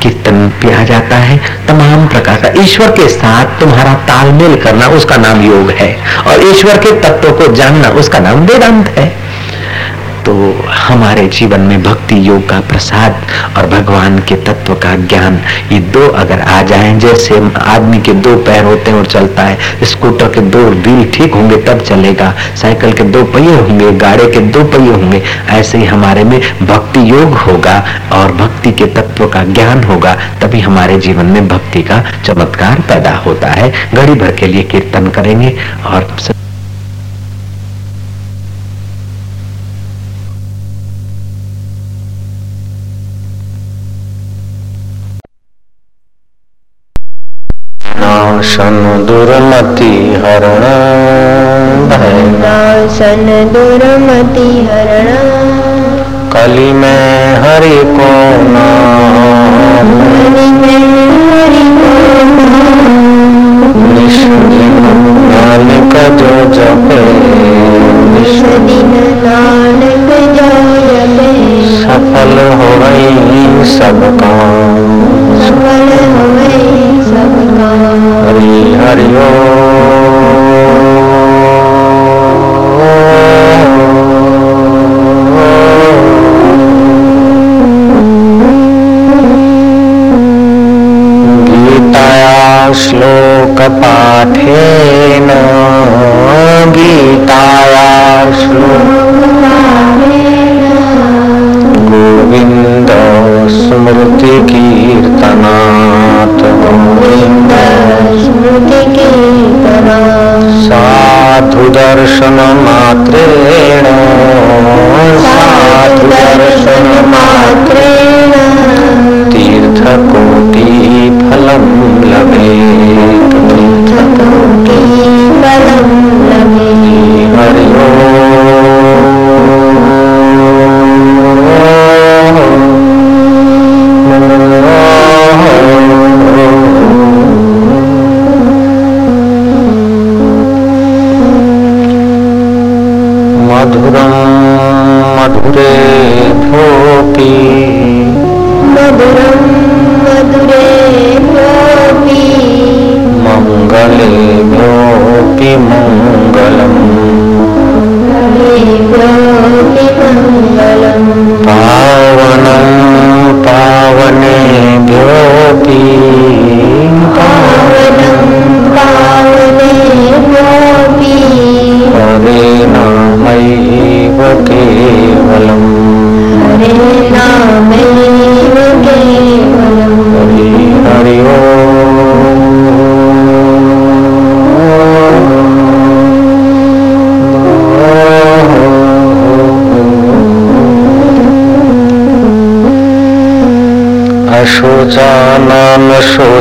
कीर्तन 0.00 0.52
भी 0.60 0.70
आ 0.70 0.84
जाता 0.84 1.16
है। 1.16 1.40
तमाम 1.68 2.08
प्रकार 2.08 2.36
का 2.36 2.62
ईश्वर 2.62 2.90
के 2.90 3.08
साथ 3.08 3.60
तुम्हारा 3.60 3.94
तालमेल 3.94 4.56
करना 4.56 4.86
उसका 4.86 5.16
नाम 5.16 5.42
योग 5.42 5.70
है 5.70 5.96
और 6.26 6.50
ईश्वर 6.50 6.76
के 6.76 7.00
तत्व 7.00 7.32
को 7.32 7.52
जानना 7.54 7.88
उसका 7.88 8.18
नाम 8.18 8.38
वेदांत 8.40 8.88
है। 8.88 9.29
तो 10.30 10.52
हमारे 10.70 11.26
जीवन 11.28 11.60
में 11.60 11.82
भक्ति 11.82 12.16
योग 12.28 12.48
का 12.48 12.58
प्रसाद 12.60 13.14
और 13.58 13.66
भगवान 13.66 14.18
के 14.18 14.34
तत्व 14.36 14.74
का 14.74 14.94
ज्ञान, 14.96 15.38
ये 15.72 15.78
दो 15.94 16.06
अगर 16.08 16.40
आ 16.40 16.60
जाएँ, 16.62 16.98
जैसे 17.00 17.38
आदमी 17.60 17.98
के 18.00 18.12
दो 18.26 18.36
पैर 18.36 18.64
होते 18.64 18.90
हैं 18.90 18.98
और 18.98 19.06
चलता 19.06 19.42
है, 19.42 19.84
स्कूटर 19.84 20.28
के 20.28 20.40
दो 20.50 20.58
व्हील 20.58 21.10
ठीक 21.10 21.34
होंगे, 21.34 21.56
तब 21.56 21.80
चलेगा, 21.80 22.32
साइकिल 22.62 22.92
के 22.92 23.04
दो 23.10 23.24
पहिए 23.24 23.56
होंगे, 23.56 23.90
गाड़ी 23.98 24.30
के 24.32 24.40
दो 24.48 24.64
पहिए 24.64 24.92
होंगे, 24.92 25.22
ऐसे 25.50 25.78
ही 25.78 25.84
हमारे 25.84 26.24
में 26.24 26.40
भक्ति 26.62 27.10
योग 27.10 27.34
होगा 27.38 27.78
और 28.12 28.32
भक्ति 28.32 28.72
के 28.72 28.86
तत्व 28.94 29.26
का 29.28 29.44
ज्ञान 29.44 29.84
होगा, 29.84 30.16
तभी 30.42 30.60
हमारे 30.60 30.98
जीवन 30.98 31.26
में 31.26 31.48
भक्ति 31.48 31.82
का 31.82 32.02
चमत्कार 32.24 32.80
पैदा 32.88 33.16
होता 33.16 33.48
है। 33.48 33.72
घड़ी 33.94 34.14
भर 34.14 34.36
के 34.36 34.46
लिए 34.46 34.62
कीर्तन 34.62 35.10
करेंगे 35.10 35.56
और 35.86 36.16
नाशन 48.40 49.04
दुर्मति 49.08 50.22
हरण। 50.22 50.62
नाशन 52.42 53.26
दुर्मति 53.52 54.68
हरण। 54.72 55.08
कली 56.30 56.72
में 56.72 57.34
हरि 57.34 57.76
को 57.76 58.12
नाम 58.52 59.88
हरि 60.00 60.80
नानक 65.32 65.94
जो 66.18 66.54
जपे। 66.54 67.04
नानक 69.24 70.18
जो 70.36 70.56
जपे। 70.86 71.36
सफल 71.82 72.34
हो 72.58 72.70
गई 72.80 73.64
सब 73.64 74.00
काम। 74.22 74.90
सफल 75.40 75.90
काम 75.98 76.29
हरि 78.90 79.02
हरि 79.06 79.49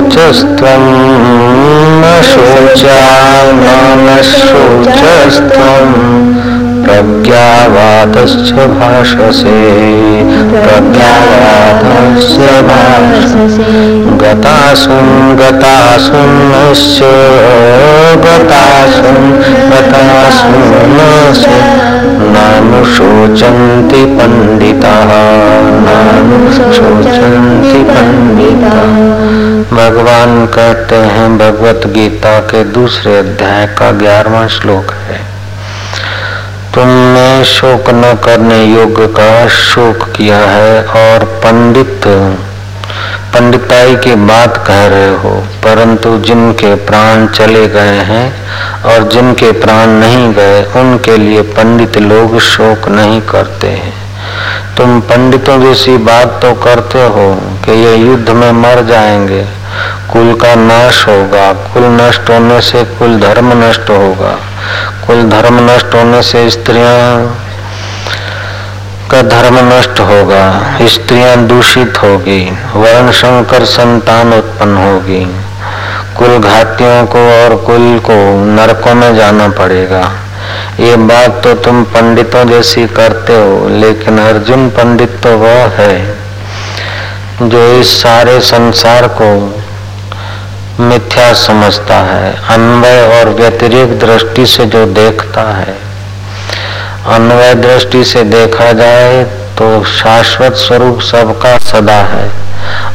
शोचस्त्वम् 0.10 0.94
न 2.01 2.22
शोचानान 2.24 4.06
शोचस्त्वम् 4.22 5.94
प्रज्ञावादश्च 6.86 8.51
भाषसे, 8.51 9.60
प्रज्ञावादस्य 10.66 12.48
भाषसे। 12.70 13.74
गतासुन् 14.22 15.38
गतासुन्नश्च 15.38 17.00
गतासुन् 18.25 19.32
गतासुन्नश्च 19.72 21.46
नानुशोचन्ति 22.34 24.06
पण्डिताः 24.06 25.12
नानुशोचन्ति 25.86 27.78
पण्डिताः। 27.84 29.09
भगवान 29.74 30.46
कहते 30.46 30.96
हैं, 30.96 31.38
भगवत 31.38 31.86
गीता 31.88 32.40
के 32.40 32.64
दूसरे 32.64 33.18
अध्याय 33.18 33.66
का 33.68 33.92
ग्यारहवा 33.92 34.48
श्लोक 34.48 34.92
है। 34.92 35.18
तुमने 36.74 37.44
शोक 37.44 37.90
न 37.90 38.14
करने 38.26 38.64
योग्य 38.66 39.08
का 39.08 39.48
शोक 39.48 40.04
किया 40.16 40.38
है 40.38 40.84
और 40.84 41.24
पंडित, 41.44 42.08
पंडिताई 43.34 43.96
की 43.96 44.16
बात 44.16 44.58
कह 44.68 44.86
रहे 44.88 45.14
हो, 45.16 45.36
परंतु 45.64 46.18
जिनके 46.18 46.74
प्राण 46.86 47.28
चले 47.28 47.68
गए 47.68 48.02
हैं 48.04 48.34
और 48.84 49.08
जिनके 49.10 49.52
प्राण 49.52 49.88
नहीं 49.88 50.34
गए, 50.34 50.64
उनके 50.76 51.18
लिए 51.18 51.42
पंडित 51.42 51.98
लोग 51.98 52.40
शोक 52.40 52.90
नहीं 52.90 53.22
करते 53.22 53.68
हैं। 53.68 53.94
तुम 54.78 55.00
पंडितों 55.02 55.62
जैसी 55.62 55.98
बात 55.98 56.40
तो 56.42 56.54
करते 56.54 57.04
हो 57.06 57.34
कि 57.66 57.72
ये 57.72 57.96
युद्ध 57.96 58.30
में 58.30 58.52
मर 58.52 58.84
जाएँगे 58.84 59.59
कुल 60.14 60.34
का 60.34 60.56
नाश 60.56 61.08
होगा। 61.08 61.54
कुल 61.54 61.84
नष्ट 61.84 62.30
होने 62.30 62.62
से 62.62 62.84
कुल 62.84 63.20
धर्म 63.20 63.52
नष्ट 63.64 63.90
होगा। 63.90 64.36
कुल 65.08 65.30
धर्म 65.30 65.72
नष्ट 65.72 65.96
होने 65.96 66.22
से 66.22 66.50
स्त्रियाँ 66.50 67.38
का 69.12 69.22
धर्म 69.22 69.58
नष्ट 69.74 70.00
होगा। 70.00 70.78
स्त्रियाँ 70.88 71.38
दूषित 71.38 72.02
होगी। 72.04 72.42
वर्ण, 72.76 73.12
शंकर, 73.12 73.66
संतान 73.66 74.34
उत्पन्न 74.34 74.78
होगी। 74.78 75.26
कुल 76.18 76.38
घातियों 76.40 77.06
को 77.06 77.20
और 77.20 77.56
कुल 77.56 78.00
को 78.00 78.46
नरकों 78.46 78.94
में 78.94 79.16
जाना 79.16 79.48
पड़ेगा। 79.48 80.12
ये 80.80 80.96
बात 80.96 81.42
तो 81.44 81.54
तुम 81.54 81.84
पंडितों 81.84 82.46
जैसी 82.46 82.88
करते 82.88 83.36
हो, 83.36 83.70
लेकिन 83.70 84.20
अर्जुन 84.20 84.70
पंडित 84.70 85.20
तो 85.24 85.38
वह 85.38 85.68
है। 85.78 86.28
जो 87.41 87.60
इस 87.74 87.91
सारे 88.01 88.39
संसार 88.41 89.08
को 89.22 89.29
मिथ्या 90.79 91.31
समझता 91.36 91.98
है, 92.03 92.34
अन्वय 92.50 93.01
और 93.13 93.29
व्यतिरिक्त 93.36 93.93
दृष्टि 94.01 94.46
से 94.46 94.65
जो 94.65 94.86
देखता 94.93 95.41
है। 95.53 95.75
अन्वय 97.15 97.53
दृष्टि 97.58 98.03
से 98.03 98.24
देखा 98.25 98.72
जाए 98.74 99.24
तो 99.58 99.84
शाश्वत 99.86 100.55
स्वरूप 100.58 101.00
सबका 101.01 101.58
सदा 101.62 102.01
है 102.05 102.29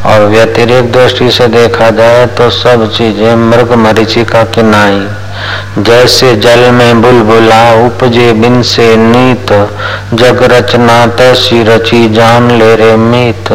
और 0.06 0.26
व्यतिरिक्त 0.28 0.92
दृष्टि 0.92 1.30
से 1.30 1.46
देखा 1.48 1.90
जाए 1.92 2.26
तो 2.36 2.48
सब 2.52 2.90
चीज़ें 2.96 3.34
मृग 3.36 3.72
मरीचिका 3.78 4.42
की 4.46 4.62
नाई। 4.62 5.06
जैसे 5.78 6.34
जल 6.36 6.70
में 6.72 7.02
बुलबुला, 7.02 7.62
उपजे 7.86 8.32
बिन 8.32 8.62
से 8.64 8.96
नीत, 8.96 9.52
जग 10.14 10.42
रचना 10.52 11.06
तैसी 11.16 11.62
रची 11.64 12.08
जान 12.14 12.50
ले 12.58 12.74
रे 12.76 12.94
मीत। 12.96 13.50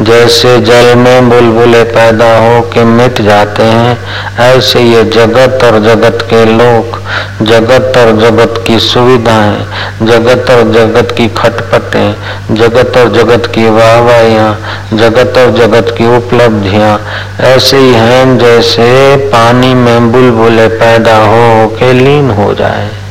जैसे 0.00 0.58
जल 0.60 0.94
में 0.94 1.28
बुलबुले 1.30 1.82
पैदा 1.84 2.38
हो 2.38 2.60
के 2.60 2.84
मिट 2.84 3.20
जाते 3.22 3.62
हैं, 3.62 3.98
ऐसे 4.40 4.80
ये 4.80 5.04
जगत 5.04 5.64
और 5.64 5.78
जगत 5.78 6.26
के 6.30 6.44
लोग, 6.44 6.98
जगत 7.46 7.96
और 7.96 8.10
जगत 8.20 8.64
की 8.66 8.78
सुविधाएँ, 8.78 9.66
जगत 10.02 10.50
और 10.50 10.72
जगत 10.72 11.14
की 11.16 11.28
खटपटें, 11.28 12.14
जगत 12.54 12.96
और 12.96 13.12
जगत 13.12 13.46
की 13.46 13.68
वाहवाहियाँ, 13.70 14.56
जगत 14.94 15.38
और 15.38 15.50
जगत 15.50 15.94
की 15.98 16.16
उपलब्धियाँ, 16.16 16.98
ऐसे 17.40 17.76
ही 17.76 17.94
हैं 17.94 18.38
जैसे 18.38 19.16
पानी 19.16 19.74
में 19.74 20.12
बुलबुले 20.12 20.68
पैदा 20.68 21.16
हो 21.16 21.68
के 21.68 21.92
लीन 21.92 22.30
हो 22.30 22.54
जाए। 22.54 23.03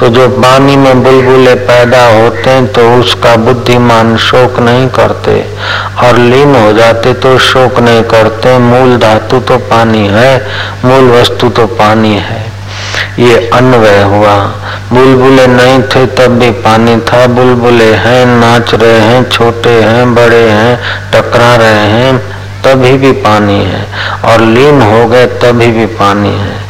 तो 0.00 0.08
जो 0.08 0.28
पानी 0.28 0.76
में 0.76 1.02
बुलबुले 1.02 1.54
पैदा 1.54 2.04
होते 2.06 2.50
हैं 2.50 2.66
तो 2.72 2.82
उसका 3.00 3.34
बुद्धिमान 3.36 4.16
शोक 4.16 4.58
नहीं 4.58 4.88
करते 4.88 5.34
और 6.04 6.18
लीन 6.18 6.54
हो 6.56 6.72
जाते 6.72 7.12
तो 7.14 7.36
शोक 7.38 7.78
नहीं 7.80 8.02
करते। 8.02 8.56
मूल 8.58 8.96
धातु 8.98 9.40
तो 9.40 9.58
पानी 9.70 10.06
है, 10.08 10.32
मूल 10.84 11.10
वस्तु 11.10 11.48
तो 11.48 11.66
पानी 11.76 12.14
है। 12.18 12.42
ये 13.18 13.50
अन्वय 13.54 14.02
हुआ। 14.02 14.36
बुलबुले 14.92 15.46
नहीं 15.46 15.82
थे 15.82 16.06
तब 16.16 16.38
भी 16.38 16.50
पानी 16.62 16.96
था। 17.00 17.26
बुलबुले 17.26 17.92
हैं, 17.94 18.26
नाच 18.26 18.74
रहे 18.74 19.00
हैं, 19.00 19.28
छोटे 19.30 19.70
हैं, 19.70 20.14
बड़े 20.14 20.48
हैं, 20.50 20.78
टकरा 21.12 21.54
रहे 21.56 21.86
हैं। 21.90 22.12
तभी 22.64 22.96
भी 22.98 23.12
पानी 23.22 23.62
है 23.64 23.86
और 24.24 24.40
लीन 24.42 24.82
हो 24.82 25.06
गए 25.08 25.26
तभी 25.42 25.66
भी 25.68 25.86
पानी 25.96 26.28
है। 26.30 26.62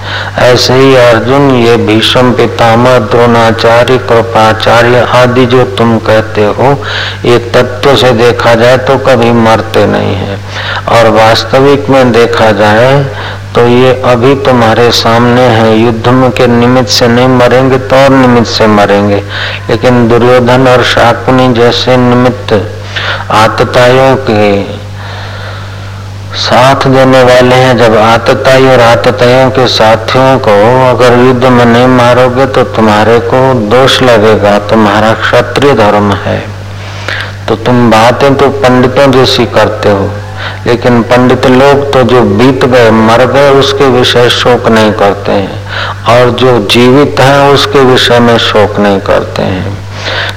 ऐसे 0.43 0.75
ही 0.75 0.95
अर्जुन, 0.97 1.51
ये 1.53 1.77
भीष्म 1.77 2.33
पितामह 2.33 2.99
द्रोणाचार्य 3.01 3.99
कृपाचार्य 4.09 5.01
आदि 5.15 5.45
जो 5.47 5.65
तुम 5.79 5.99
कहते 5.99 6.45
हो, 6.59 6.73
ये 7.25 7.39
तत्व 7.55 7.95
से 7.97 8.11
देखा 8.15 8.55
जाए 8.55 8.77
तो 8.79 8.99
कभी 9.07 9.31
मरते 9.39 9.87
नहीं 9.87 10.15
है। 10.17 10.39
और 10.89 11.09
वास्तविक 11.13 11.89
में 11.91 12.13
देखा 12.13 12.51
जाए 12.53 12.93
तो 13.55 13.67
ये 13.69 13.93
अभी 14.05 14.35
तुम्हारे 14.45 14.91
सामने 14.93 15.43
है। 15.49 15.77
युद्ध 15.79 16.09
में 16.11 16.31
के 16.31 16.47
निमित्त 16.47 16.89
से 16.91 17.09
नहीं 17.09 17.29
मरेंगे 17.31 17.79
तो 17.81 17.97
और 17.97 18.11
निमित्त 18.11 18.51
से 18.51 18.67
मरेंगे। 18.69 19.23
लेकिन 19.71 20.09
दुर्योधन 20.09 20.69
और 20.69 20.83
शाकुनी 20.85 21.53
जैसे 21.55 21.97
निमित्त 21.97 22.53
आतताइयों 23.33 24.17
के 24.21 24.43
साथ 26.35 26.87
देने 26.87 27.23
वाले 27.23 27.55
हैं। 27.55 27.77
जब 27.79 27.97
आतताई 27.97 28.67
और 28.67 28.81
आतताइयों 28.81 29.51
के 29.51 29.67
साथियों 29.69 30.39
को 30.39 30.55
अगर 30.89 31.19
युद्ध 31.19 31.45
में 31.45 31.65
नहीं 31.65 31.87
मारोगे 31.89 32.47
तो 32.47 32.65
तुम्हारे 32.75 33.19
को 33.25 33.43
दोष 33.71 34.01
लगेगा। 34.03 34.59
तुम्हारा 34.71 35.13
क्षत्रिय 35.15 35.75
धर्म 35.75 36.13
है। 36.25 36.39
तो 37.49 37.57
तुम 37.57 37.91
बातें 37.91 38.35
तो 38.35 38.49
पंडितों 38.49 39.11
जैसी 39.13 39.47
करते 39.47 39.91
हो। 39.91 40.11
लेकिन 40.67 41.03
पंडित 41.03 41.47
लोग 41.47 41.93
तो 41.93 42.03
जो 42.03 42.21
बीत 42.21 42.65
गए, 42.65 42.91
मर 42.91 43.27
गए, 43.27 43.51
उसके 43.51 43.89
विषय 43.89 44.29
शोक 44.29 44.69
नहीं 44.69 44.93
करते 44.93 45.33
हैं। 45.33 45.65
और 46.05 46.31
जो 46.31 46.69
जीवित 46.71 47.21
हैं, 47.21 47.55
उसके 47.55 47.79
विषय 47.79 48.19
में 48.19 48.39
शोक 48.39 48.79
नहीं 48.79 49.01
करते 49.01 49.43
हैं। 49.43 49.85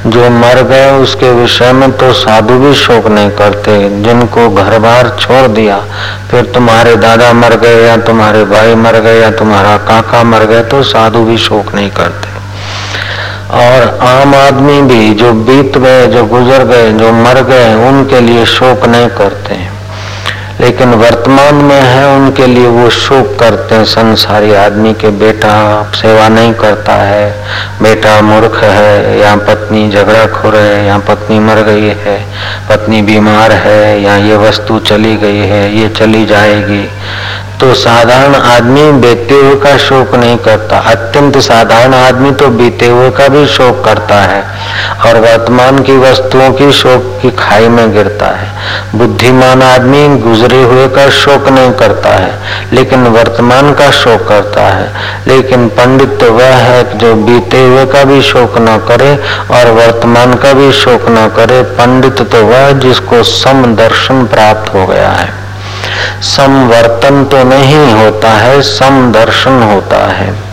जो 0.08 0.30
मर 0.30 0.62
गए, 0.62 0.92
उसके 0.92 1.32
विषय 1.32 1.72
में 1.72 1.92
तो 1.92 2.14
साधु 2.14 2.54
भी 2.54 2.74
शोक 2.74 3.08
नहीं 3.08 3.32
करते। 3.32 4.02
जिनको 4.04 4.50
घर 4.50 4.80
बार 4.80 5.18
छोड़ 5.20 5.48
दिया, 5.48 5.84
फिर 6.32 6.46
तुम्हारे 6.46 6.96
दादा 6.96 7.34
मर 7.34 7.56
गए, 7.56 7.88
या 7.88 7.98
तुम्हारे 7.98 8.44
भाई 8.44 8.76
मर 8.76 9.00
गए, 9.00 9.22
या 9.22 9.32
तुम्हारा 9.32 9.78
काका 9.78 10.24
मर 10.24 10.40
गए 10.40 10.64
तो 10.64 10.84
साधु 10.84 11.20
भी 11.20 11.38
शोक 11.38 11.76
नहीं 11.76 11.90
करते। 11.90 12.38
और 13.52 14.00
आम 14.02 14.36
आदमी 14.36 14.82
भी 14.82 15.14
जो 15.14 15.34
बीत 15.34 15.78
गए, 15.78 16.08
जो 16.08 16.26
गुजर 16.26 16.64
गए, 16.64 16.92
जो 16.92 17.12
मर 17.12 17.42
गए, 17.42 17.74
उनके 17.74 18.20
लिए 18.20 18.46
शोक 18.46 18.86
नहीं 18.86 19.08
करते 19.08 19.54
हैं। 19.54 19.77
लेकिन 20.62 20.94
वर्तमान 20.94 21.56
में 21.56 21.82
है, 21.82 22.06
उनके 22.16 22.46
लिए 22.48 22.68
वो 22.68 22.90
शोक 22.90 23.36
करते 23.40 23.76
हैं। 23.76 23.86
संसारी 23.86 24.54
आदमी 24.56 24.94
के 24.94 25.10
बेटा 25.20 25.54
सेवा 25.96 26.28
नहीं 26.30 26.54
करता 26.54 26.94
है। 26.94 27.30
बेटा 27.82 28.20
मूर्ख 28.22 28.64
है 28.64 29.20
या 29.20 29.36
पत्नी 29.48 29.90
झगड़ा 29.92 30.26
खो 30.34 30.50
है 30.50 30.86
या 30.86 30.98
पत्नी 31.08 31.40
मर 31.40 31.62
गई 31.64 31.94
है, 31.98 32.18
पत्नी 32.70 33.02
बीमार 33.02 33.52
है 33.52 34.02
या 34.02 34.16
ये 34.18 34.38
वस्तु 34.38 34.80
चली 34.80 35.16
गई 35.18 35.48
है, 35.48 35.64
ये 35.78 35.90
चली 35.90 36.26
जाएगी। 36.26 36.86
तो 37.60 37.74
साधारण 37.74 38.36
आदमी 38.36 38.82
बीते 39.02 39.36
हुए 39.36 39.56
का 39.56 39.78
शोक 39.78 40.14
नहीं 40.16 40.38
करता। 40.38 40.78
अत्यंत 40.90 41.38
साधारण 41.38 41.94
आदमी 41.94 42.32
तो 42.32 42.48
बीते 42.48 42.88
हुए 42.88 43.10
का 43.12 43.28
भी 43.28 43.46
शोक 43.48 43.84
करता 43.86 44.16
है 44.16 44.44
और 45.06 45.20
वर्तमान 45.20 45.80
की 45.84 45.98
वस्तुओं 45.98 46.52
की 46.54 46.72
शोक 46.72 47.08
की 47.22 47.32
खाई 47.32 47.68
में 47.68 47.94
गिरता 47.94 48.28
है। 48.32 48.98
बुद्धिमान 48.98 49.62
आदमी 49.64 50.08
गुजरे 50.20 50.62
हुए 50.64 50.88
का 50.88 51.10
शोक 51.12 51.48
नहीं 51.48 51.72
करता 51.72 52.10
है, 52.10 52.32
लेकिन 52.74 53.08
वर्तमान 53.08 53.74
का 53.74 53.90
शोक 53.94 54.28
करता 54.28 54.68
है। 54.68 55.26
लेकिन 55.28 55.68
पंडित 55.70 56.18
तो 56.20 56.32
वह 56.32 56.56
है 56.58 56.98
जो 56.98 57.14
बीते 57.16 57.66
हुए 57.66 57.86
का 57.86 58.04
भी 58.04 58.22
शोक 58.22 58.58
न 58.60 58.78
करे 58.88 59.12
और 59.52 59.72
वर्तमान 59.72 60.34
का 60.36 60.54
भी 60.54 60.72
शोक 60.74 61.10
न 61.10 61.28
करे। 61.38 61.62
पंडित 61.74 62.22
तो 62.32 62.46
वह 62.46 62.72
जिसको 62.80 63.24
सम 63.24 63.76
दर्शन 63.76 64.26
प्राप्त 64.26 64.74
हो 64.74 64.86
गया 64.88 65.10
है। 65.10 65.47
समवर्तन 66.22 67.26
तो 67.26 67.44
नहीं 67.44 67.94
होता 67.94 68.30
है, 68.30 68.62
समदर्शन 68.62 69.64
होता 69.64 69.98
है। 69.98 70.48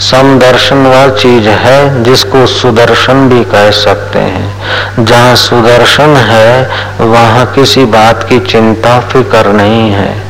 समदर्शन 0.00 0.76
वह 0.76 1.08
चीज़ 1.08 1.48
है 1.48 2.02
जिसको 2.02 2.46
सुदर्शन 2.46 3.28
भी 3.28 3.44
कह 3.44 3.70
सकते 3.70 4.18
हैं। 4.18 5.04
जहाँ 5.04 5.36
सुदर्शन 5.36 6.16
है, 6.16 6.70
वहाँ 7.00 7.46
किसी 7.46 7.84
बात 7.84 8.26
की 8.28 8.40
चिंता, 8.40 9.00
फ़िक्र 9.00 9.46
नहीं 9.46 9.90
है। 9.90 10.22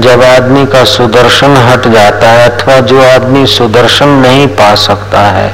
जब 0.00 0.22
आदमी 0.22 0.64
का 0.66 0.84
सुदर्शन 0.84 1.56
हट 1.56 1.86
जाता 1.88 2.28
है 2.28 2.48
अथवा 2.48 2.78
जो 2.80 3.02
आदमी 3.02 3.46
सुदर्शन 3.46 4.08
नहीं 4.08 4.46
पा 4.48 4.74
सकता 4.74 5.20
है, 5.20 5.52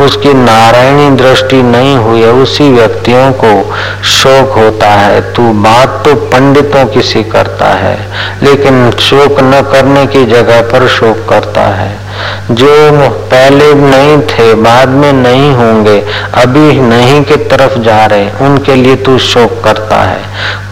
उसकी 0.00 0.32
नारायणी 0.34 1.10
दृष्टि 1.16 1.62
नहीं 1.62 1.96
हुई 1.96 2.20
है, 2.22 2.32
उसी 2.32 2.72
व्यक्तियों 2.72 3.32
को 3.32 3.52
शोक 4.04 4.58
होता 4.58 4.90
है। 4.90 5.20
तू 5.34 5.42
बात 5.42 6.02
तो 6.04 6.14
पंडितों 6.14 6.84
की 6.86 7.02
सी 7.02 7.22
करता 7.24 7.66
है, 7.66 7.96
लेकिन 8.42 8.90
शोक 8.90 9.40
न 9.40 9.62
करने 9.72 10.06
की 10.06 10.24
जगह 10.24 10.60
पर 10.62 10.88
शोक 10.88 11.26
करता 11.28 11.60
है। 11.60 11.96
जो 12.50 13.08
पहले 13.30 13.74
नहीं 13.74 14.18
थे, 14.22 14.54
बाद 14.54 14.88
में 14.88 15.12
नहीं 15.12 15.52
होंगे, 15.54 15.98
अभी 16.34 16.80
नहीं 16.80 17.22
की 17.24 17.36
तरफ़ 17.36 17.78
जा 17.78 18.06
रहे, 18.06 18.30
उनके 18.40 18.74
लिए 18.74 18.96
तू 18.96 19.18
शोक 19.18 19.60
करता 19.64 19.96
है। 19.96 20.20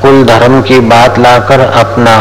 कुल 0.02 0.25
धर्म 0.25 0.62
की 0.62 0.80
बात 0.80 1.18
लाकर 1.18 1.60
अपना 1.60 2.16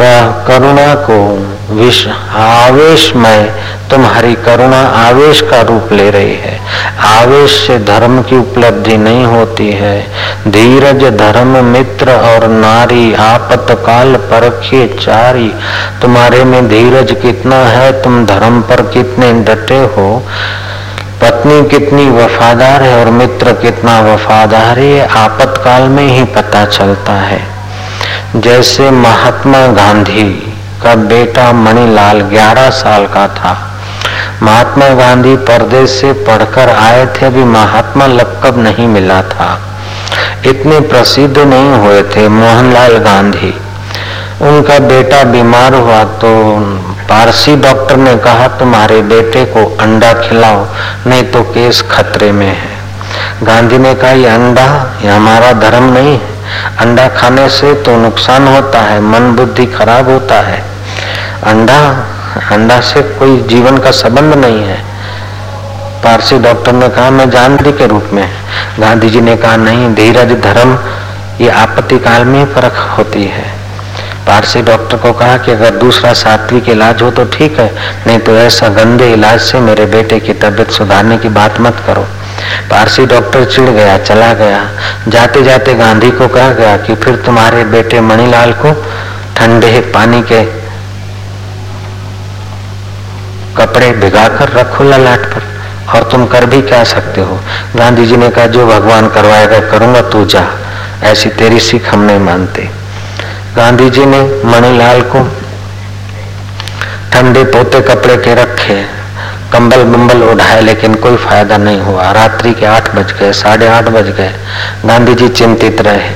करुणा 0.00 0.94
को 0.94 1.46
विष 1.74 2.08
आवेश 2.36 3.12
में 3.16 3.52
तुम्हारी 3.90 4.34
करुणा 4.34 4.80
आवेश 4.80 5.40
का 5.40 5.60
रूप 5.60 5.92
ले 5.92 6.10
रही 6.10 6.34
है। 6.34 6.60
आवेश 6.98 7.66
से 7.66 7.78
धर्म 7.78 8.22
की 8.22 8.38
उपलब्धि 8.38 8.96
नहीं 8.96 9.24
होती 9.24 9.70
है। 9.72 10.06
धीरज 10.48 11.04
धर्म 11.18 11.64
मित्र 11.64 12.10
और 12.10 12.48
नारी 12.48 13.14
आपतकाल 13.14 14.16
परखिए 14.16 14.88
चारी। 14.88 15.54
तुम्हारे 16.02 16.44
में 16.44 16.68
धीरज 16.68 17.16
कितना 17.22 17.56
है, 17.56 18.02
तुम 18.02 18.26
धर्म 18.26 18.60
पर 18.62 18.82
कितने 18.82 19.32
डटे 19.32 19.78
हो। 19.78 20.22
पत्नी 21.22 21.68
कितनी 21.68 22.10
वफादार 22.10 22.82
है 22.82 23.04
और 23.04 23.10
मित्र 23.10 23.52
कितना 23.52 24.00
वफादार 24.00 24.78
है 24.78 25.08
आपतकाल 25.08 25.82
में 25.82 26.08
ही 26.08 26.24
पता 26.24 26.64
चलता 26.64 27.12
है। 27.12 27.53
जैसे 28.36 28.90
महात्मा 28.90 29.58
गांधी 29.66 30.22
का 30.82 30.94
बेटा 31.08 31.52
मणिलाल 31.52 32.22
11 32.22 32.70
साल 32.70 33.06
का 33.06 33.26
था। 33.28 33.52
महात्मा 34.42 34.88
गांधी 34.94 35.36
परदेश 35.36 35.90
से 35.90 36.12
पढ़कर 36.24 36.70
आए 36.70 37.06
थे, 37.06 37.26
अभी 37.26 37.44
महात्मा 37.44 38.06
लक्कब 38.06 38.58
नहीं 38.58 38.88
मिला 38.88 39.20
था। 39.22 39.48
इतने 40.46 40.80
प्रसिद्ध 40.80 41.38
नहीं 41.38 41.78
हुए 41.78 42.02
थे 42.16 42.26
मोहनलाल 42.28 42.96
गांधी। 42.98 43.54
उनका 44.42 44.78
बेटा 44.88 45.22
बीमार 45.24 45.74
हुआ 45.74 46.02
तो 46.18 46.34
पारसी 47.08 47.56
डॉक्टर 47.56 47.96
ने 47.96 48.16
कहा, 48.16 48.48
तुम्हारे 48.48 49.00
बेटे 49.04 49.44
को 49.44 49.64
अंडा 49.76 50.12
खिलाओ, 50.22 50.66
नहीं 51.06 51.24
तो 51.24 51.42
केस 51.54 51.84
खतरे 51.90 52.32
में 52.32 52.46
है। 52.46 53.44
गांधी 53.44 53.78
ने 53.78 53.94
कहा, 53.94 54.10
ये 54.10 54.28
अंडा, 54.28 54.68
ये 55.04 55.10
हमारा 55.10 55.52
धर्म 55.60 55.92
नहीं 55.92 56.12
है। 56.12 56.33
अंडा 56.80 57.08
खाने 57.08 57.48
से 57.48 57.72
तो 57.84 57.96
नुकसान 57.96 58.48
होता 58.48 58.80
है, 58.80 59.00
मन 59.02 59.30
बुद्धि 59.36 59.66
खराब 59.66 60.08
होता 60.08 60.40
है। 60.40 60.62
अंडा 61.44 61.80
अंडा 62.52 62.80
से 62.80 63.02
कोई 63.18 63.40
जीवन 63.48 63.78
का 63.78 63.90
संबंध 63.90 64.34
नहीं 64.34 64.62
है। 64.62 64.78
पारसी 66.04 66.38
डॉक्टर 66.38 66.72
ने 66.72 66.88
कहा, 66.88 67.10
मैं 67.10 67.28
जानती 67.30 67.72
के 67.72 67.86
रूप 67.86 68.08
में 68.12 68.28
गांधी 68.80 69.10
जी 69.10 69.20
ने 69.20 69.36
कहा, 69.36 69.56
नहीं, 69.56 69.94
धीरज, 69.94 70.32
धर्म, 70.42 70.78
ये 71.40 71.50
आपत्ति 71.50 71.98
काल 71.98 72.24
में 72.24 72.44
फ़र्क 72.54 72.76
होती 72.98 73.24
है। 73.24 73.44
पारसी 74.26 74.62
डॉक्टर 74.62 74.96
को 74.96 75.12
कहा 75.12 75.36
कि 75.36 75.52
अगर 75.52 75.70
दूसरा 75.70 76.12
सात्विक 76.12 76.68
इलाज 76.68 77.02
हो 77.02 77.10
तो 77.10 77.24
ठीक 77.32 77.58
है, 77.58 77.70
नहीं 78.06 78.18
तो 78.18 78.36
ऐसा 78.36 78.68
गंदे 78.74 79.12
इलाज 79.12 79.40
से 79.40 79.60
मेरे 79.60 79.86
बेटे 79.86 80.20
की 80.20 80.32
तबीयत 80.34 80.70
सुधारने 80.70 81.18
की 81.18 81.28
बात 81.30 81.60
मत 81.60 81.82
करो। 81.86 82.06
पारसी 82.70 83.06
डॉक्टर 83.06 83.44
चिढ़ 83.44 83.68
गया, 83.70 83.98
चला 83.98 84.32
गया। 84.34 84.70
जाते 85.08 85.42
जाते 85.44 85.74
गांधी 85.74 86.10
को 86.10 86.28
कहा 86.28 86.50
गया 86.50 86.76
कि 86.76 86.94
फिर 86.94 87.16
तुम्हारे 87.16 87.64
बेटे 87.64 88.00
मणिलाल 88.00 88.52
को 88.52 88.72
ठंडे 89.36 89.80
पानी 89.94 90.22
के 90.22 90.44
कपड़े 93.56 93.90
भिगाकर 93.90 94.48
रखो 94.48 94.84
ललाट 94.84 95.20
पर, 95.20 95.42
और 95.94 96.08
तुम 96.10 96.26
कर 96.26 96.46
भी 96.46 96.62
क्या 96.62 96.84
सकते 96.84 97.20
हो? 97.20 97.40
गांधी 97.76 98.06
जी 98.06 98.16
ने 98.16 98.28
कहा, 98.28 98.46
जो 98.46 98.66
भगवान 98.66 99.08
करवाएगा 99.08 99.58
करूँगा, 99.70 100.00
तू 100.00 100.24
जा। 100.24 100.46
ऐसी 101.02 101.28
तेरी 101.28 101.60
सीख 101.60 101.88
हम 101.88 102.00
नहीं 102.00 102.18
मानते। 102.18 102.70
गांधी 103.56 103.90
जी 103.90 104.06
ने 104.06 104.20
मणिलाल 104.44 105.00
को 105.02 105.20
ठंडे 107.12 107.44
पोते 107.44 107.80
कपड़े 107.80 108.16
के 108.16 108.34
रखे। 108.34 108.93
कंबल 109.54 109.82
बंबल 109.84 110.22
उठाए, 110.22 110.60
लेकिन 110.60 110.94
कोई 110.94 111.16
फ़ायदा 111.16 111.56
नहीं 111.56 111.80
हुआ। 111.80 112.10
रात्रि 112.12 112.52
के 112.52 112.66
आठ 112.66 112.94
बज 112.94 113.12
गए, 113.12 113.32
साढ़े 113.32 113.66
आठ 113.68 113.88
बज 113.88 114.08
गए। 114.10 114.32
गांधी 114.84 115.14
जी 115.14 115.28
चिंतित 115.30 115.80
रहे। 115.80 116.10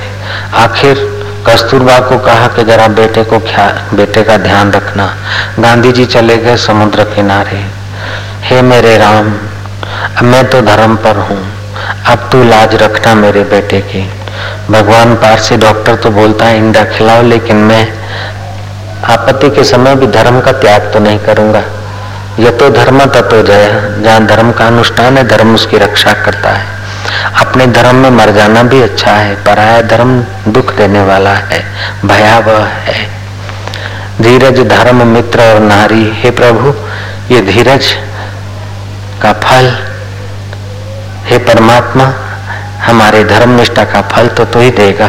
आखिर 0.55 1.07
कस्तूरबा 1.47 1.99
को 1.99 2.17
कहा 2.17 2.47
कि 2.47 2.63
जरा 2.63 2.87
बेटे 2.87 3.23
को 3.23 3.39
बेटे 3.95 4.23
का 4.23 4.37
ध्यान 4.37 4.71
रखना। 4.71 5.05
गांधी 5.59 5.91
जी 5.91 6.05
चले 6.05 6.37
गए 6.37 6.57
समुद्र 6.57 7.03
किनारे। 7.15 7.63
हे 8.43 8.61
मेरे 8.61 8.97
राम, 8.97 9.33
मैं 10.23 10.45
तो 10.49 10.61
धर्म 10.61 10.95
पर 10.97 11.17
हूँ। 11.19 11.41
अब 12.07 12.29
तू 12.31 12.43
लाज 12.43 12.75
रखना 12.75 13.15
मेरे 13.15 13.43
बेटे 13.45 13.81
की। 13.81 14.07
भगवान 14.69 15.15
पारसी 15.15 15.57
डॉक्टर 15.57 15.95
तो 15.95 16.09
बोलता 16.11 16.45
है, 16.45 16.57
इंडा 16.57 16.83
खिलाओ, 16.83 17.23
लेकिन 17.23 17.55
मैं 17.55 17.83
आपत्ति 19.07 19.49
के 19.49 19.63
समय 19.63 19.95
भी 19.95 20.07
धर्म 20.07 20.41
का 20.41 20.51
त्याग 20.51 20.91
तो 20.93 20.99
नहीं 20.99 21.19
करूँगा। 21.19 21.63
यह 22.39 22.51
तो 22.51 22.69
धर्म 22.69 22.99
तत्व 23.05 23.41
जय 23.43 23.99
जहाँ 24.03 24.25
धर्म 24.25 24.51
का 24.51 24.67
अनुष्ठान 24.67 25.17
है, 25.17 25.27
धर्म 25.27 25.53
उसकी 25.55 25.77
रक्षा 25.77 26.13
करता 26.13 26.49
है। 26.49 26.77
अपने 27.41 27.67
धर्म 27.67 27.95
में 27.95 28.09
मर 28.09 28.31
जाना 28.31 28.63
भी 28.63 28.81
अच्छा 28.81 29.11
है, 29.11 29.35
पराया 29.35 29.81
धर्म 29.81 30.19
दुख 30.47 30.73
देने 30.73 31.01
वाला 31.01 31.33
है, 31.33 31.63
भयावह 32.05 32.65
है। 32.65 33.07
धीरज, 34.21 34.59
धर्म, 34.67 35.07
मित्र 35.07 35.53
और 35.53 35.59
नारी, 35.59 36.11
हे 36.15 36.31
प्रभु, 36.31 36.73
ये 37.33 37.41
धीरज 37.41 37.91
का 39.21 39.33
फल, 39.33 39.71
हे 41.25 41.37
परमात्मा, 41.37 42.13
हमारे 42.85 43.23
धर्म 43.23 43.49
निष्ठा 43.49 43.83
का 43.83 44.01
फल 44.01 44.27
तो 44.27 44.45
तू 44.45 44.51
तो 44.53 44.59
ही 44.59 44.69
देगा। 44.69 45.07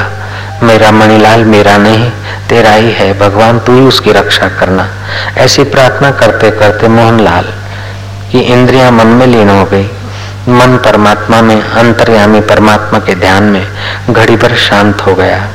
मेरा 0.63 0.91
मणिलाल 0.91 1.45
मेरा 1.45 1.77
नहीं, 1.77 2.11
तेरा 2.49 2.73
ही 2.73 2.93
है। 2.93 3.19
भगवान, 3.19 3.59
तू 3.59 3.75
ही 3.75 3.81
उसकी 3.81 4.13
रक्षा 4.13 4.49
करना। 4.49 4.89
ऐसी 5.37 5.65
प्रार्थना 5.65 6.11
करते 6.11 6.51
करते 6.51 6.89
मोहनलाल 6.89 7.45
की 8.33 8.39
इंद्रियाँ 8.39 8.91
मन 8.91 9.07
में 9.07 9.27
लीन 9.27 9.49
हो 9.49 9.65
गई। 9.65 9.91
मन 10.49 10.81
परमात्मा 10.85 11.43
में, 11.43 11.63
अंतर्यामी 11.63 12.41
परमात्मा 12.41 12.99
के 12.99 13.15
ध्यान 13.15 13.43
में 13.43 13.67
घड़ी 14.11 14.37
भर 14.37 14.55
शांत 14.55 15.01
हो 15.01 15.15
गया। 15.15 15.49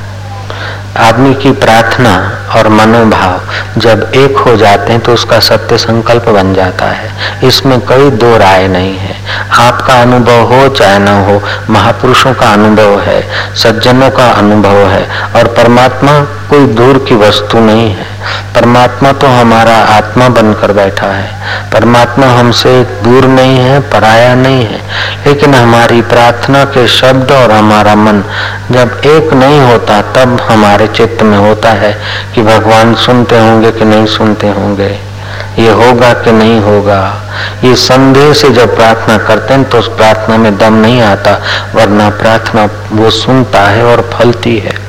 आदमी 0.98 1.34
की 1.34 1.52
प्रार्थना 1.52 2.12
और 2.56 2.68
मनोभाव 2.70 3.42
जब 3.78 4.12
एक 4.16 4.38
हो 4.38 4.56
जाते 4.58 4.92
हैं 4.92 5.02
तो 5.02 5.14
उसका 5.14 5.40
सत्य 5.40 5.78
संकल्प 5.78 6.30
बन 6.30 6.54
जाता 6.54 6.86
है। 6.86 7.10
इसमें 7.44 7.80
कोई 7.82 8.10
दो 8.12 8.38
राय 8.38 8.68
नहीं 8.68 8.98
है। 8.98 9.16
आपका 9.60 10.02
अनुभव 10.02 10.54
हो 10.54 10.68
चाहे 10.70 11.00
न 11.00 11.08
हो, 11.08 11.42
महापुरुषों 11.70 12.34
का 12.34 12.54
अनुभव 12.54 13.00
है, 13.00 13.22
सज्जनों 13.56 14.10
का 14.10 14.30
अनुभव 14.30 14.88
है 14.88 15.08
और 15.36 15.48
परमात्मा 15.48 16.20
कोई 16.50 16.66
दूर 16.68 17.06
की 17.10 17.16
वस्तु 17.16 17.60
नहीं 17.60 17.90
है। 17.96 18.15
परमात्मा 18.56 19.12
तो 19.12 19.28
हमारा 19.28 19.76
आत्मा 19.76 20.30
बनकर 20.30 20.72
बैठा 20.72 21.08
है। 21.08 21.36
परमात्मा 21.72 22.28
हमसे 22.28 22.84
दूर 22.84 23.26
नहीं 23.26 23.58
है, 23.58 23.80
पराया 23.80 24.36
नहीं 24.36 24.66
है। 24.66 24.82
लेकिन 25.28 25.56
हमारी 25.56 26.02
प्रार्थना 26.02 26.64
के 26.64 26.88
शब्द 26.88 27.32
और 27.32 27.52
हमारा 27.52 27.96
मन 27.96 28.24
जब 28.72 29.02
एक 29.06 29.34
नहीं 29.34 29.60
होता, 29.60 30.02
तब 30.02 30.42
हमारे 30.42 30.88
चित्त 30.88 31.24
में 31.24 31.38
होता 31.38 31.70
है 31.70 31.98
कि 32.36 32.42
भगवान 32.42 32.96
सुनते 32.96 33.40
होंगे 33.40 33.72
कि 33.72 33.86
नहीं 33.86 34.06
सुनते 34.06 34.48
होंगे। 34.48 35.16
ये 35.60 35.72
होगा 35.72 36.14
कि 36.14 36.32
नहीं 36.32 36.60
होगा। 36.62 37.22
ये 37.64 37.76
संदेह 37.76 38.34
से 38.34 38.50
जब 38.50 38.76
प्रार्थना 38.76 39.18
करते 39.18 39.54
हैं 39.54 39.64
तो 39.64 39.78
उस 39.78 39.88
प्रार्थना 39.88 40.38
में 40.38 40.58
दम 40.58 40.74
नहीं 40.74 41.02
आता, 41.02 41.42
वरना 41.76 42.10
प्रार्थना 42.10 42.70
वो 42.92 43.10
सुनता 43.10 43.62
है 43.62 43.84
और 43.84 44.10
फलती 44.14 44.58
है। 44.58 44.85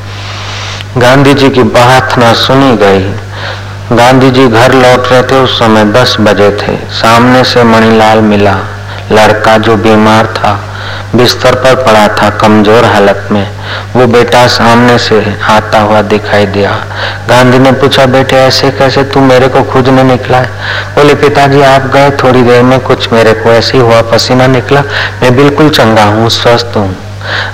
गांधी 0.98 1.34
जी 1.34 1.48
की 1.50 1.62
प्रार्थना 1.62 2.32
सुनी 2.32 2.76
गई। 2.76 3.00
गांधी 3.96 4.30
जी 4.30 4.46
घर 4.48 4.72
लौट 4.72 5.12
रहे 5.12 5.22
थे, 5.22 5.36
उस 5.36 5.58
समय 5.58 5.84
दस 5.84 6.16
बजे 6.20 6.50
थे। 6.50 6.76
सामने 6.76 7.44
से 7.44 7.64
मणिलाल 7.64 8.18
मिला। 8.18 8.54
लड़का 9.12 9.58
जो 9.58 9.76
बीमार 9.76 10.26
था, 10.26 10.52
बिस्तर 11.14 11.54
पर 11.54 11.74
पड़ा 11.74 12.08
था 12.08 12.30
कमज़ोर 12.30 12.84
हालत 12.84 13.28
में। 13.30 13.46
वो 13.96 14.06
बेटा 14.06 14.46
सामने 14.46 14.98
से 14.98 15.36
आता 15.50 15.78
हुआ 15.78 16.02
दिखाई 16.02 16.46
दिया। 16.46 16.70
गांधी 17.28 17.58
ने 17.58 17.72
पूछा, 17.72 18.06
बेटे, 18.06 18.36
ऐसे 18.36 18.70
कैसे 18.70 19.02
तू 19.04 19.20
मेरे 19.20 19.48
को 19.48 19.62
खोजने 19.62 20.02
निकला 20.02 20.38
है? 20.38 20.50
बोले, 20.94 21.14
पिताजी, 21.14 21.62
आप 21.62 21.82
गए 21.82 22.10
थोड़ी 22.10 22.42
देर 22.42 22.62
में, 22.62 22.80
कुछ 22.80 23.12
मेरे 23.12 23.32
को 23.32 23.50
ऐसे 23.50 23.78
हुआ 23.78 24.02
पसीना 24.02 24.46
निकला। 24.46 24.80
मैं 25.22 25.36
बिल्कुल 25.36 25.68
चंगा 25.68 26.04
हूँ, 26.04 26.28
स्वस्थ 26.28 26.72
हूँ। 26.76 26.96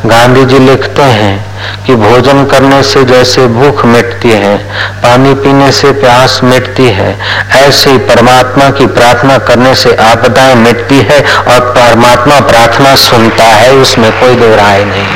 गांधी 0.06 0.44
जी 0.44 0.58
लिखते 0.58 1.02
हैं 1.02 1.52
कि 1.86 1.94
भोजन 1.94 2.44
करने 2.44 2.82
से 2.82 3.04
जैसे 3.04 3.46
भूख 3.46 3.84
मिटती 3.84 4.30
है, 4.30 4.56
पानी 5.02 5.34
पीने 5.34 5.70
से 5.72 5.92
प्यास 5.92 6.40
मिटती 6.44 6.88
है, 6.88 7.18
ऐसे 7.66 7.90
ही 7.90 7.98
परमात्मा 7.98 8.70
की 8.70 8.86
प्रार्थना 8.86 9.38
करने 9.38 9.74
से 9.74 9.94
आपदाएँ 9.94 10.54
मिटती 10.54 10.98
है 11.00 11.20
और 11.22 11.60
परमात्मा 11.60 12.40
प्रार्थना 12.40 12.94
सुनता 12.94 13.44
है, 13.44 13.72
उसमें 13.72 14.10
कोई 14.20 14.34
दो 14.34 14.54
राय 14.56 14.84
नहीं। 14.84 15.06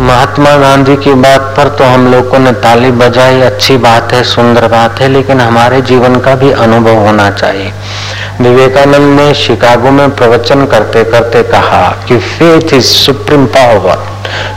महात्मा 0.00 0.56
गांधी 0.56 0.96
की 0.96 1.12
बात 1.14 1.40
पर 1.56 1.68
तो 1.68 1.84
हम 1.84 2.12
लोगों 2.12 2.38
ने 2.38 2.52
ताली 2.52 2.90
बजाई 2.90 3.40
अच्छी 3.40 3.76
बात 3.76 4.12
है, 4.12 4.22
सुंदर 4.24 4.66
बात 4.66 5.00
है, 5.00 5.08
लेकिन 5.08 5.40
हमारे 5.40 5.80
जीवन 5.82 6.16
का 6.16 6.34
भी 6.34 6.50
अनुभव 6.50 6.94
होना 6.94 7.30
चाहिए। 7.30 7.72
विवेकानंद 8.40 9.20
ने 9.20 9.32
शिकागो 9.34 9.90
में 9.90 10.10
प्रवचन 10.16 10.64
करते 10.66 11.02
करते 11.04 11.42
कहा 11.42 11.82
कि 12.08 12.18
फेथ 12.18 12.72
इज़ 12.74 12.86
सुप्रीम 12.86 13.46
पावर 13.46 13.98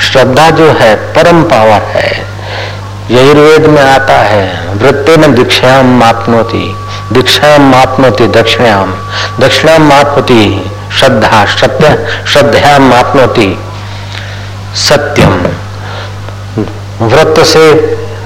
श्रद्धा 0.01 0.49
जो 0.49 0.69
है, 0.71 0.95
परम 1.15 1.43
पावर 1.43 1.81
है। 1.95 2.11
यजुर्वेद 3.11 3.65
में 3.65 3.81
आता 3.81 4.17
है 4.23 4.75
वृत्ते 4.75 5.17
न 5.17 5.33
दीक्षाम 5.35 5.89
मापनोति 5.99 6.63
दीक्षाम 7.13 7.69
मापनोति 7.71 8.27
दक्षिणाम 8.37 8.93
दक्षिणाम 9.39 9.87
मापनोति 9.89 10.71
श्रद्धा 10.99 11.45
सत्य 11.55 11.89
श्रद्धाम 12.27 12.89
मापनोति 12.89 13.49
सत्यम। 14.79 15.35
व्रत 17.01 17.39
से 17.45 17.65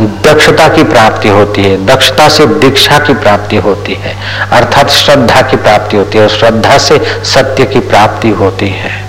दक्षता 0.01 0.67
की 0.67 0.83
प्राप्ति 0.83 1.29
होती 1.29 1.63
है। 1.63 1.85
दक्षता 1.85 2.29
से 2.29 2.45
दीक्षा 2.45 2.99
की 2.99 3.13
प्राप्ति 3.13 3.55
होती 3.55 3.93
है। 3.93 4.17
अर्थात 4.51 4.89
श्रद्धा 4.89 5.41
की 5.41 5.57
प्राप्ति 5.57 5.97
होती 5.97 6.17
है 6.17 6.23
और 6.23 6.29
श्रद्धा 6.29 6.77
से 6.77 7.01
सत्य 7.23 7.65
की 7.65 7.79
प्राप्ति 7.79 8.29
होती 8.29 8.67
है। 8.67 9.07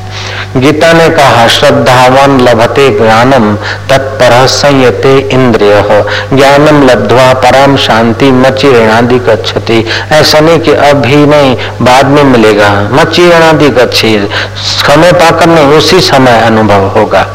गीता 0.56 0.92
ने 0.92 1.08
कहा, 1.08 1.46
श्रद्धावान 1.48 2.40
लभते 2.40 2.98
ज्ञानम, 2.98 3.56
तत्पर 3.88 4.46
संयते 4.46 5.18
इंद्रिय। 5.18 6.04
ज्ञानम 6.34 6.88
लब्धवा 6.90 7.32
परम 7.32 7.76
शांति 7.76 8.30
मची 8.32 8.72
ऋणादि 8.72 9.18
गच्छति 9.18 9.84
ऐसा 10.12 10.40
नहीं 10.40 10.58
कि 10.58 10.72
अभी 10.72 11.16
नहीं, 11.16 11.56
बाद 11.82 12.06
में 12.06 12.24
मिलेगा। 12.24 12.88
मची 12.92 13.28
ऋणादि 13.28 13.68
गच्छी 13.68 14.28
समय 14.56 15.12
पाकर 15.12 15.46
नहीं, 15.46 15.66
उसी 15.66 16.00
समय 16.00 16.40
अनुभव 16.40 16.88
होगा। 16.88 17.26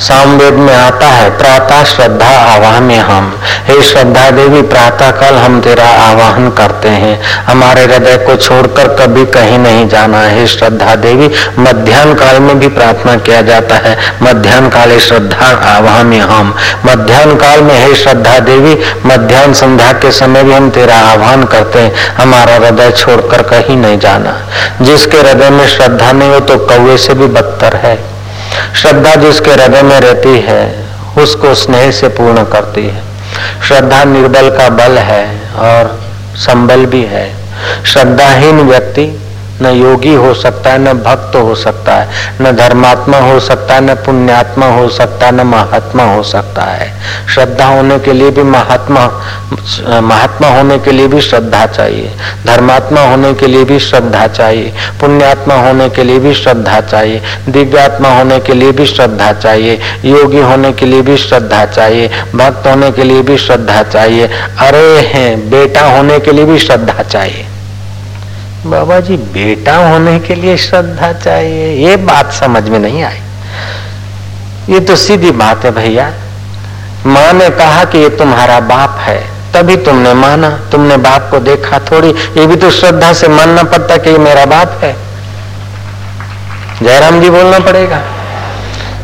सामवेद 0.00 0.54
में 0.54 0.76
आता 0.76 1.06
है, 1.06 1.38
प्रातः 1.38 1.84
श्रद्धा 1.84 2.28
आवाहन 2.28 2.90
हम। 2.90 3.38
हे 3.66 3.82
श्रद्धा 3.82 4.30
देवी 4.30 4.62
प्रातः 4.62 5.10
काल 5.10 5.34
हम 5.34 5.60
तेरा 5.60 5.84
आवाहन 5.84 6.50
करते 6.50 6.88
हैं। 6.88 7.22
हमारे 7.46 7.82
हृदय 7.82 8.16
को 8.16 8.36
छोड़कर 8.36 8.88
कभी 8.88 9.26
कहीं 9.26 9.58
नहीं 9.58 9.88
जाना 9.88 10.20
है। 10.20 10.46
श्रद्धा 10.46 10.94
देवी 10.94 11.30
मध्यान्ह 11.58 12.14
काल 12.14 12.40
में 12.40 12.58
भी 12.58 12.68
प्रार्थना 12.68 13.16
किया 13.16 13.42
जाता 13.42 13.74
है। 13.74 13.98
मध्यान्ह 14.22 14.68
काले 14.68 15.00
श्रद्धा 15.00 15.46
आवाहन 15.76 16.12
हम। 16.12 16.54
मध्यान्ह 16.86 17.34
काल 17.34 17.60
में, 17.60 17.86
हे 17.86 17.94
श्रद्धा 17.94 18.38
देवी 18.38 18.78
मध्यान्ह 19.06 19.54
संध्या 19.54 19.92
के 19.92 20.10
समय 20.10 20.42
भी 20.42 20.52
हम 20.52 20.70
तेरा 20.70 20.96
आह्वान 20.96 21.44
करते 21.44 21.78
हैं। 21.78 21.94
हमारा 22.16 22.54
हृदय 22.54 22.90
छोड़कर 22.90 23.42
कहीं 23.42 23.76
नहीं 23.76 23.98
जाना। 23.98 24.38
जिसके 24.82 25.16
हृदय 25.16 25.50
में 25.50 25.68
श्रद्धा 25.68 26.12
नहीं 26.12 26.30
हो 26.30 26.40
तो 26.40 26.56
कौए 26.58 26.96
से 26.96 27.14
भी 27.14 27.26
बदतर 27.26 27.76
है। 27.76 28.11
श्रद्धा 28.74 29.14
जिसके 29.14 29.50
हृदय 29.50 29.82
में 29.82 30.00
रहती 30.00 30.40
है, 30.40 30.86
उसको 31.22 31.54
स्नेह 31.54 31.90
से 31.90 32.08
पूर्ण 32.08 32.44
करती 32.44 32.86
है। 32.86 33.02
श्रद्धा 33.68 34.04
निर्बल 34.04 34.50
का 34.50 34.68
बल 34.68 34.98
है 34.98 35.40
और 35.54 36.00
संबल 36.36 36.86
भी 36.86 37.02
है। 37.04 37.34
श्रद्धाहीन 37.84 38.60
व्यक्ति 38.60 39.21
न 39.62 39.74
योगी 39.76 40.14
हो 40.14 40.32
सकता 40.34 40.72
है, 40.72 40.78
न 40.78 40.92
भक्त 41.02 41.36
हो 41.36 41.54
सकता 41.54 41.94
है, 41.94 42.08
न 42.40 42.52
धर्मात्मा 42.56 43.18
हो 43.18 43.40
सकता 43.40 43.74
है, 43.74 43.80
न 43.80 43.94
पुण्यात्मा 43.94 44.66
हो 44.66 44.88
सकता 44.88 45.26
है, 45.26 45.32
न 45.32 45.46
महात्मा 45.46 46.04
हो 46.04 46.22
सकता 46.22 46.62
है। 46.62 46.92
श्रद्धा 47.34 47.66
होने 47.66 47.98
के 47.98 48.12
लिए 48.12 48.30
भी 48.30 48.42
महात्मा 48.42 49.10
महात्मा 50.02 50.48
होने 50.48 50.78
के 50.78 50.92
लिए 50.92 51.06
भी 51.06 51.20
श्रद्धा 51.20 51.66
चाहिए, 51.66 52.10
धर्मात्मा 52.46 53.00
होने 53.00 53.32
के 53.34 53.46
लिए 53.46 53.64
भी 53.64 53.78
श्रद्धा 53.78 54.26
चाहिए, 54.26 54.72
पुण्यात्मा 55.00 55.54
होने 55.54 55.88
के 55.88 56.04
लिए 56.04 56.18
भी 56.18 56.34
श्रद्धा 56.34 56.80
चाहिए, 56.80 57.20
दिव्यात्मा 57.48 58.08
होने 58.08 58.38
के 58.40 58.54
लिए 58.54 58.72
भी 58.72 58.86
श्रद्धा 58.86 59.32
चाहिए, 59.32 59.78
योगी 60.04 60.40
होने 60.40 60.72
के 60.72 60.86
लिए 60.86 61.02
भी 61.02 61.16
श्रद्धा 61.16 61.64
चाहिए, 61.66 62.08
भक्त 62.34 62.66
होने 62.66 62.90
के 62.90 63.04
लिए 63.04 63.22
भी 63.22 63.38
श्रद्धा 63.38 63.82
चाहिए, 63.82 64.26
अरे 64.58 64.98
हैं, 65.14 65.50
बेटा 65.50 65.86
होने 65.86 66.18
के 66.18 66.32
लिए 66.32 66.44
भी 66.44 66.58
श्रद्धा 66.58 67.02
चाहिए। 67.02 67.46
बाबा 68.66 69.00
जी 69.00 69.16
बेटा 69.16 69.76
होने 69.76 70.18
के 70.20 70.34
लिए 70.34 70.56
श्रद्धा 70.56 71.12
चाहिए। 71.12 71.88
ये 71.88 71.96
बात 71.96 72.32
समझ 72.32 72.68
में 72.68 72.78
नहीं 72.78 73.02
आई। 73.02 73.20
ये 74.68 74.80
तो 74.80 74.96
सीधी 74.96 75.30
बात 75.30 75.64
है 75.64 75.70
भैया। 75.70 76.12
माँ 77.06 77.32
ने 77.32 77.50
कहा 77.50 77.84
कि 77.84 77.98
ये 77.98 78.08
तुम्हारा 78.08 78.60
बाप 78.60 78.98
है। 78.98 79.20
तभी 79.54 79.76
तुमने 79.76 80.14
माना, 80.14 80.50
तुमने 80.72 80.96
बाप 80.96 81.28
को 81.30 81.38
देखा 81.38 81.78
थोड़ी। 81.78 82.08
ये 82.08 82.46
भी 82.46 82.56
तो 82.56 82.70
श्रद्धा 82.70 83.12
से 83.12 83.28
मानना 83.28 83.62
पड़ता 83.62 83.96
कि 83.96 84.10
ये 84.10 84.18
मेरा 84.18 84.44
बाप 84.44 84.80
है। 84.82 84.96
जयराम 86.82 87.20
जी 87.20 87.30
बोलना 87.30 87.58
पड़ेगा। 87.58 88.02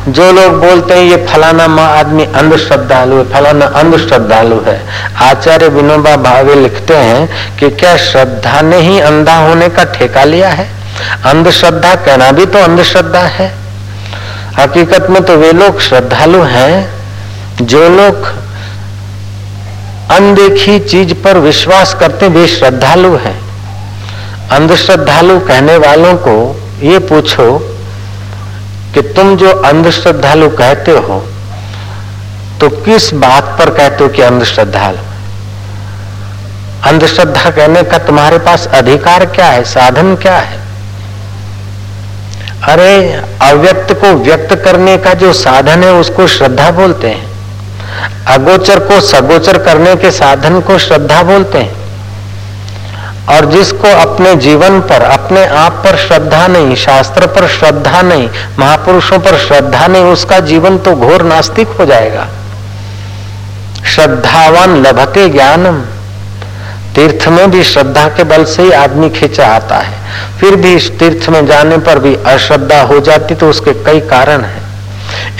जो 0.07 0.31
लोग 0.31 0.59
बोलते 0.59 0.93
हैं, 0.93 1.03
ये 1.03 1.25
फलाना 1.25 1.67
माँ 1.67 1.87
आदमी 1.99 2.25
अंध 2.25 2.57
श्रद्धालु 2.57 3.15
है, 3.15 3.33
फलाना 3.33 3.65
अंध 3.65 3.97
श्रद्धालु 3.97 4.59
है। 4.61 4.81
आचार्य 5.15 5.67
विनोबा 5.67 6.15
भावे 6.15 6.55
लिखते 6.55 6.95
हैं 6.95 7.57
कि 7.57 7.69
क्या 7.69 7.97
श्रद्धा 7.97 8.61
ने 8.61 8.77
ही 8.77 8.99
अंधा 8.99 9.35
होने 9.35 9.69
का 9.69 9.83
ठेका 9.83 10.23
लिया 10.23 10.49
है? 10.49 10.67
अंधश्रद्धा 11.25 11.95
कहना 11.95 12.31
भी 12.31 12.45
तो 12.45 12.59
अंधश्रद्धा 12.59 13.19
है। 13.19 13.53
हकीकत 14.59 15.07
में 15.09 15.23
तो 15.23 15.35
वे 15.35 15.51
लोग 15.51 15.79
श्रद्धालु 15.79 16.41
हैं, 16.41 16.89
जो 17.61 17.89
लोग 17.89 18.25
अनदेखी 20.11 20.79
चीज़ 20.79 21.13
पर 21.13 21.37
विश्वास 21.37 21.93
करते 21.93 22.27
वे 22.27 22.47
श्रद्धालु 22.47 23.15
हैं। 23.15 23.39
अंधश्रद्धालु 24.51 25.39
कहने 25.39 25.77
वालों 25.77 26.15
को 26.15 26.61
ये 26.81 26.99
पूछो 26.99 27.68
कि 28.93 29.01
तुम 29.01 29.37
जो 29.37 29.51
अंधश्रद्धालु 29.51 30.49
कहते 30.49 30.91
हो 30.91 31.25
तो 32.61 32.69
किस 32.69 33.13
बात 33.13 33.43
पर 33.43 33.69
कहते 33.69 34.03
हो 34.03 34.09
कि 34.09 34.21
अंधश्रद्धालु? 34.21 34.97
अंधश्रद्धा 36.83 37.49
कहने 37.49 37.83
का 37.83 37.97
तुम्हारे 37.97 38.39
पास 38.39 38.67
अधिकार 38.67 39.25
क्या 39.25 39.45
है? 39.45 39.63
साधन 39.63 40.15
क्या 40.15 40.37
है? 40.37 40.59
अरे, 42.63 43.21
अव्यक्त 43.41 43.93
को 43.93 44.13
व्यक्त 44.13 44.55
करने 44.55 44.97
का 44.97 45.13
जो 45.13 45.33
साधन 45.33 45.83
है, 45.83 45.93
उसको 45.93 46.27
श्रद्धा 46.27 46.71
बोलते 46.71 47.07
हैं। 47.07 47.29
अगोचर 48.27 48.79
को 48.79 49.01
सगोचर 49.01 49.57
करने 49.57 49.95
के 49.95 50.11
साधन 50.11 50.61
को 50.61 50.77
श्रद्धा 50.77 51.23
बोलते 51.23 51.57
हैं। 51.57 51.78
और 53.29 53.45
जिसको 53.45 53.87
अपने 54.01 54.35
जीवन 54.35 54.79
पर, 54.81 55.01
अपने 55.01 55.45
आप 55.45 55.73
पर 55.83 55.97
श्रद्धा 55.97 56.45
नहीं, 56.47 56.75
शास्त्र 56.75 57.27
पर 57.27 57.47
श्रद्धा 57.47 58.01
नहीं, 58.01 58.29
महापुरुषों 58.59 59.19
पर 59.19 59.37
श्रद्धा 59.37 59.87
नहीं, 59.87 60.03
उसका 60.03 60.39
जीवन 60.39 60.77
तो 60.77 60.95
घोर 60.95 61.23
नास्तिक 61.23 61.67
हो 61.69 61.85
जाएगा। 61.85 62.27
श्रद्धावान 63.85 64.75
लभते 64.77 65.27
ज्ञानम। 65.29 65.81
तीर्थ 66.95 67.27
में 67.27 67.51
भी 67.51 67.63
श्रद्धा 67.63 68.07
के 68.07 68.23
बल 68.23 68.43
से 68.45 68.63
ही 68.63 68.71
आदमी 68.71 69.09
खींचा 69.09 69.47
आता 69.47 69.77
है। 69.77 70.39
फिर 70.39 70.55
भी 70.55 70.77
तीर्थ 70.99 71.29
में 71.29 71.45
जाने 71.45 71.77
पर 71.77 71.99
भी 71.99 72.15
अश्रद्धा 72.27 72.81
हो 72.81 72.99
जाती 72.99 73.35
तो 73.35 73.49
उसके 73.49 73.73
कई 73.85 73.99
कारण 73.99 74.41
हैं। 74.41 74.63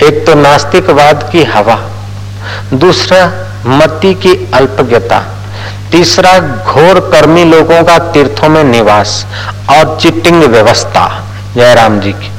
एक 0.02 0.24
तो 0.26 0.34
नास्तिकवाद 0.34 1.28
की 1.32 1.44
हवा, 1.44 1.78
दूसरा 2.74 3.24
मति 3.66 4.14
की 4.14 4.34
अल्पज्ञता। 4.54 5.22
तीसरा 5.92 6.38
घोर 6.38 6.98
कर्मी 7.12 7.44
लोगों 7.44 7.82
का 7.84 7.98
तीर्थों 8.12 8.48
में 8.48 8.62
निवास 8.64 9.26
और 9.70 9.96
चिटिंग 10.00 10.42
व्यवस्था। 10.44 11.06
जयराम 11.54 12.00
जी 12.00 12.12
की। 12.12 12.30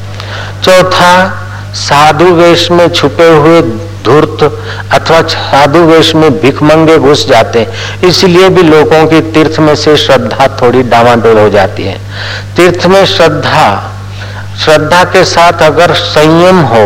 चौथा, 0.63 1.13
साधु 1.75 2.25
वेश 2.25 2.69
में 2.71 2.87
छुपे 2.89 3.27
हुए 3.29 3.61
धूर्त 4.05 4.43
अथवा 4.93 5.21
साधु 5.27 5.79
वेश 5.79 6.13
में 6.15 6.29
भिखमंगे 6.41 6.97
घुस 6.97 7.27
जाते 7.27 7.59
हैं। 7.59 8.01
इसलिए 8.01 8.49
भी 8.49 8.63
लोगों 8.63 9.05
की 9.07 9.19
तीर्थ 9.33 9.59
में 9.59 9.75
से 9.75 9.95
श्रद्धा 9.97 10.47
थोड़ी 10.61 10.81
डावाडोल 10.83 11.37
हो 11.39 11.49
जाती 11.49 11.83
है। 11.83 11.99
तीर्थ 12.55 12.85
में 12.85 13.05
श्रद्धा 13.05 13.67
श्रद्धा 14.59 15.03
के 15.03 15.23
साथ 15.25 15.61
अगर 15.63 15.93
संयम 15.93 16.59
हो, 16.61 16.83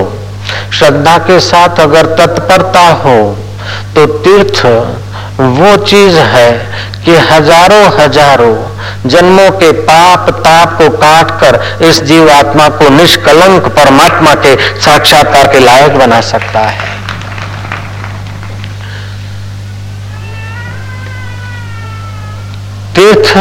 श्रद्धा 0.74 1.18
के 1.18 1.40
साथ 1.40 1.80
अगर 1.80 2.06
तत्परता 2.16 2.88
हो 3.04 3.18
तो 3.96 4.06
तीर्थ 4.06 4.66
वो 5.40 5.76
चीज़ 5.86 6.18
है 6.18 6.52
कि 7.06 7.16
हज़ारों 7.32 7.84
हज़ारों 7.96 9.10
जन्मों 9.10 9.50
के 9.60 9.72
पाप 9.82 10.30
ताप 10.38 10.78
को 10.78 10.90
काट 10.98 11.32
कर 11.42 11.86
इस 11.86 12.02
जीव 12.04 12.30
आत्मा 12.32 12.68
को 12.78 12.90
निष्कलंक 12.90 13.68
परमात्मा 13.78 14.34
के 14.46 14.56
साक्षात्कार 14.82 15.48
के 15.48 15.60
लायक 15.60 15.98
बना 15.98 16.22
सकता 16.24 16.60
है। 16.60 16.94
तीर्थ 22.96 23.36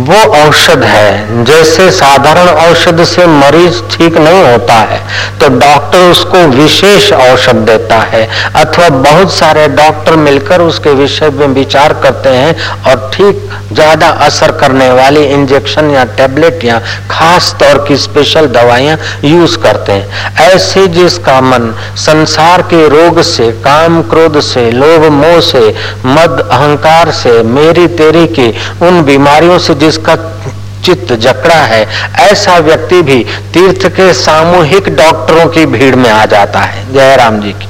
वो 0.00 0.18
औषध 0.36 0.82
है। 0.84 1.44
जैसे 1.44 1.90
साधारण 1.92 2.48
औषध 2.48 3.02
से 3.04 3.26
मरीज़ 3.28 3.80
ठीक 3.90 4.16
नहीं 4.18 4.42
होता 4.42 4.74
है 4.82 5.00
तो 5.40 5.48
डॉक्टर 5.50 6.10
उसको 6.10 6.38
विशेष 6.50 7.12
औषध 7.12 7.56
देता 7.66 7.98
है। 8.04 8.22
अथवा 8.56 8.88
बहुत 9.00 9.32
सारे 9.32 9.66
डॉक्टर 9.70 10.16
मिलकर 10.18 10.60
उसके 10.62 10.90
विषय 10.94 11.30
में 11.30 11.46
विचार 11.50 11.92
करते 12.02 12.28
हैं 12.30 12.54
और 12.82 13.10
ठीक 13.14 13.48
ज़्यादा 13.72 14.06
असर 14.26 14.52
करने 14.60 14.90
वाली 14.92 15.24
इंजेक्शन 15.24 15.90
या 15.90 16.04
टेबलेट 16.16 16.64
या 16.64 16.78
खास 17.10 17.54
तौर 17.60 17.84
की 17.88 17.96
स्पेशल 17.98 18.46
दवाइयाँ 18.50 18.96
यूज़ 19.24 19.56
करते 19.58 19.92
हैं। 19.92 20.34
ऐसे 20.46 20.86
जिसका 20.90 21.40
मन 21.40 21.72
संसार 21.98 22.62
के 22.64 22.88
रोग 22.88 23.20
से, 23.24 23.50
काम 23.64 24.00
क्रोध 24.10 24.40
से, 24.42 24.70
लोभ 24.72 25.04
मोह 25.12 25.40
से, 25.42 25.60
मद 26.06 26.48
अहंकार 26.50 27.10
से, 27.12 27.42
मेरी 27.44 27.86
तेरी 27.96 28.26
की 28.30 28.48
उन 28.82 29.02
बीमारियों 29.04 29.58
से 29.58 29.74
जिसका 29.90 30.16
चित्त 30.84 31.12
जकड़ा 31.12 31.54
है, 31.54 31.86
ऐसा 32.20 32.58
व्यक्ति 32.58 33.02
भी 33.02 33.24
तीर्थ 33.54 33.86
के 33.86 34.12
सामूहिक 34.14 34.88
डॉक्टरों 34.96 35.46
की 35.46 35.66
भीड़ 35.66 35.96
में 35.96 36.10
आ 36.10 36.24
जाता 36.26 36.58
है। 36.58 36.92
जयराम 36.92 37.40
जी 37.40 37.52
की। 37.52 37.66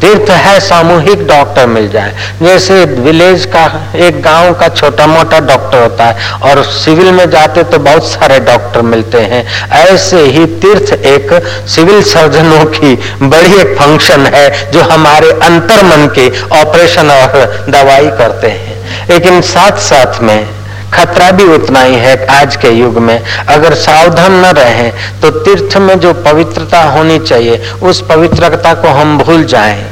तीर्थ 0.00 0.30
है, 0.30 0.60
सामूहिक 0.60 1.26
डॉक्टर 1.26 1.66
मिल 1.66 1.88
जाए। 1.88 2.14
जैसे 2.42 2.84
विलेज 2.84 3.44
का, 3.44 3.64
एक 3.96 4.22
गाँव 4.22 4.54
का 4.54 4.68
छोटा 4.68 5.06
मोटा 5.06 5.40
डॉक्टर 5.40 5.82
होता 5.82 6.04
है, 6.04 6.32
और 6.42 6.62
सिविल 6.62 7.12
में 7.12 7.30
जाते 7.30 7.62
तो 7.62 7.78
बहुत 7.78 8.06
सारे 8.06 8.38
डॉक्टर 8.40 8.82
मिलते 8.82 9.18
हैं। 9.18 9.70
ऐसे 9.70 10.20
ही 10.20 10.46
तीर्थ 10.46 10.92
एक 10.92 11.32
सिविल 11.68 12.02
सर्जनों 12.02 12.64
की 12.64 12.94
बड़ी 13.22 13.54
एक 13.60 13.76
फ़ंक्शन 13.78 14.26
है, 14.26 14.72
जो 14.72 14.80
हमारे 14.80 15.30
अंतर 15.30 15.84
मन 15.84 16.06
के 16.18 16.28
ऑपरेशन 16.60 17.10
और 17.10 17.66
दवाई 17.68 18.08
करते 18.08 18.46
हैं। 18.46 18.74
लेकिन 19.10 19.40
साथ 19.40 19.72
साथ 19.72 20.20
में 20.20 20.46
खतरा 20.94 21.30
भी 21.30 21.44
उतना 21.54 21.80
ही 21.82 21.94
है 21.96 22.14
आज 22.32 22.56
के 22.56 22.70
युग 22.70 22.98
में। 22.98 23.18
अगर 23.48 23.74
सावधान 23.76 24.32
न 24.36 24.52
रहें 24.54 25.20
तो 25.20 25.30
तीर्थ 25.38 25.76
में 25.78 25.98
जो 26.00 26.12
पवित्रता 26.24 26.82
होनी 26.90 27.18
चाहिए, 27.20 27.56
उस 27.82 28.00
पवित्रता 28.08 28.74
को 28.74 28.88
हम 28.90 29.18
भूल 29.18 29.44
जाएँ। 29.46 29.82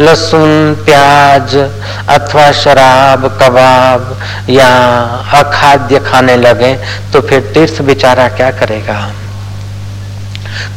लहसुन, 0.00 0.74
प्याज 0.84 1.56
अथवा 2.08 2.50
शराब, 2.54 3.26
कबाब 3.42 4.18
या 4.50 4.68
अखाद्य 5.34 5.98
खाने 6.00 6.36
लगे 6.36 6.74
तो 7.12 7.20
फिर 7.20 7.50
तीर्थ 7.54 7.82
बेचारा 7.82 8.28
क्या 8.30 8.50
करेगा? 8.52 9.00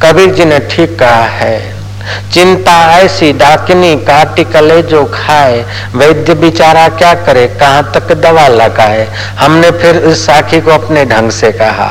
कबीर 0.04 0.34
जी 0.34 0.46
ने 0.46 0.60
ठीक 0.72 0.98
कहा 1.00 1.24
है 1.34 1.56
चिंता 2.34 2.76
ऐसी 2.94 3.32
डाकिनी 3.34 3.96
काटी 4.06 4.44
कले 4.44 4.82
जो 4.84 5.04
खाए। 5.14 5.64
वैद्य 5.96 6.34
बिचारा 6.36 6.88
क्या 6.90 7.14
करे, 7.26 7.48
कहाँ 7.60 7.84
तक 7.94 8.14
दवा 8.22 8.48
लगाए? 8.48 9.06
हमने 9.40 9.72
फिर 9.74 9.98
इस 10.04 10.26
साखी 10.26 10.62
को 10.62 10.72
अपने 10.72 11.06
ढंग 11.06 11.32
से 11.32 11.52
कहा। 11.52 11.90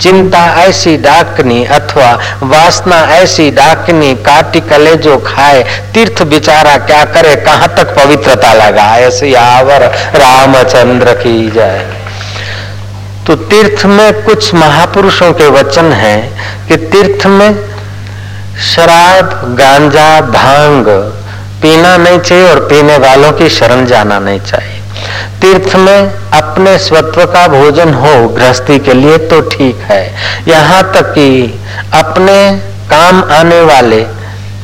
चिंता 0.00 0.44
ऐसी 0.62 0.96
डाकनी 0.98 1.64
अथवा 1.64 2.12
वासना 2.44 3.00
ऐसी 3.14 3.50
डाकनी 3.50 4.14
काटी 4.24 4.60
कले 4.60 4.94
जो 4.98 5.16
खाए, 5.26 5.62
तीर्थ 5.94 6.22
बिचारा 6.24 6.76
क्या 6.86 7.04
करे, 7.06 7.34
कहाँ 7.36 7.68
तक 7.76 7.94
पवित्रता 7.96 8.52
लगाए? 8.54 9.10
सियावर 9.10 9.82
रामचंद्र 10.16 11.12
की 11.14 11.50
जाए 11.50 12.02
तो 13.26 13.34
तीर्थ 13.50 13.84
में 13.86 14.22
कुछ 14.22 14.52
महापुरुषों 14.54 15.32
के 15.32 15.46
वचन 15.50 15.92
हैं 15.92 16.66
कि 16.68 16.76
तीर्थ 16.76 17.26
में 17.26 17.54
शराब, 18.56 19.56
गांजा, 19.58 20.20
भाँग 20.22 20.88
पीना 21.62 21.96
नहीं 21.96 22.18
चाहिए 22.18 22.48
और 22.48 22.60
पीने 22.68 22.96
वालों 22.98 23.32
की 23.32 23.48
शरण 23.50 23.84
जाना 23.86 24.18
नहीं 24.18 24.40
चाहिए। 24.40 24.80
तीर्थ 25.40 25.74
में 25.76 26.30
अपने 26.32 26.76
स्वत्व 26.78 27.24
का 27.26 27.46
भोजन 27.48 27.94
हो 27.94 28.28
गृहस्थी 28.28 28.78
के 28.78 28.94
लिए 28.94 29.16
तो 29.28 29.40
ठीक 29.48 29.80
है। 29.82 30.02
यहाँ 30.48 30.82
तक 30.92 31.12
कि 31.14 31.60
अपने 31.94 32.36
काम 32.90 33.22
आने 33.32 33.60
वाले 33.62 34.02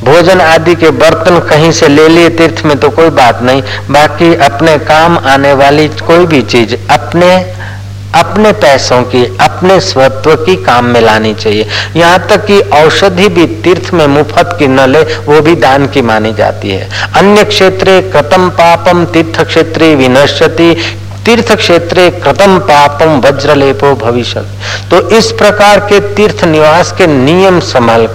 भोजन 0.05 0.41
आदि 0.41 0.75
के 0.75 0.91
बर्तन 0.99 1.39
कहीं 1.49 1.71
से 1.73 1.89
ले 1.89 2.09
लिए 2.09 2.29
तीर्थ 2.37 2.65
में 2.67 2.79
तो 2.79 2.91
कोई 2.91 3.11
बात 3.17 3.43
नहीं। 3.43 3.63
बाकी 3.91 4.35
अपने 4.45 4.77
काम 4.87 5.19
आने 5.29 5.53
वाली 5.55 5.89
कोई 6.07 6.27
भी 6.27 6.43
चीज़ 6.45 6.75
अपने 6.91 7.31
अपने 8.15 8.53
पैसों 8.53 9.03
की, 9.03 9.25
अपने 9.41 9.79
स्वत्व 9.81 10.35
की 10.37 10.55
काम 10.65 10.85
में 10.85 11.01
लानी 11.01 11.35
चाहिए। 11.35 11.67
यहाँ 11.97 12.19
तक 12.29 12.45
कि 12.47 12.61
औषधि 12.77 13.29
भी 13.29 13.47
तीर्थ 13.63 13.93
में 13.95 14.07
मुफ़्त 14.07 14.57
की 14.59 14.67
न 14.67 14.89
ले, 14.89 15.03
वो 15.25 15.41
भी 15.41 15.55
दान 15.57 15.87
की 15.87 16.03
मानी 16.03 16.33
जाती 16.33 16.71
है। 16.71 16.89
अन्य 17.17 17.45
क्षेत्र 17.45 18.01
कतम 18.17 18.49
पापम 18.51 19.05
तीर्थ 19.05 19.41
क्षेत्र 19.41 19.95
विनश्यति 19.97 20.75
तीर्थ 21.27 21.53
क्षेत्रे 21.57 22.09
कृतम 22.11 22.59
पापम 22.69 23.19
वज्रलेपो 23.21 23.95
भविष्य 23.97 24.41
तो 24.91 25.01
इस 25.17 25.31
प्रकार 25.39 25.81
के 25.89 26.01
तीर्थ 26.15 26.45
निवास 26.47 26.93
के 26.99 27.07
नियम 27.07 27.61
समल 27.69 28.09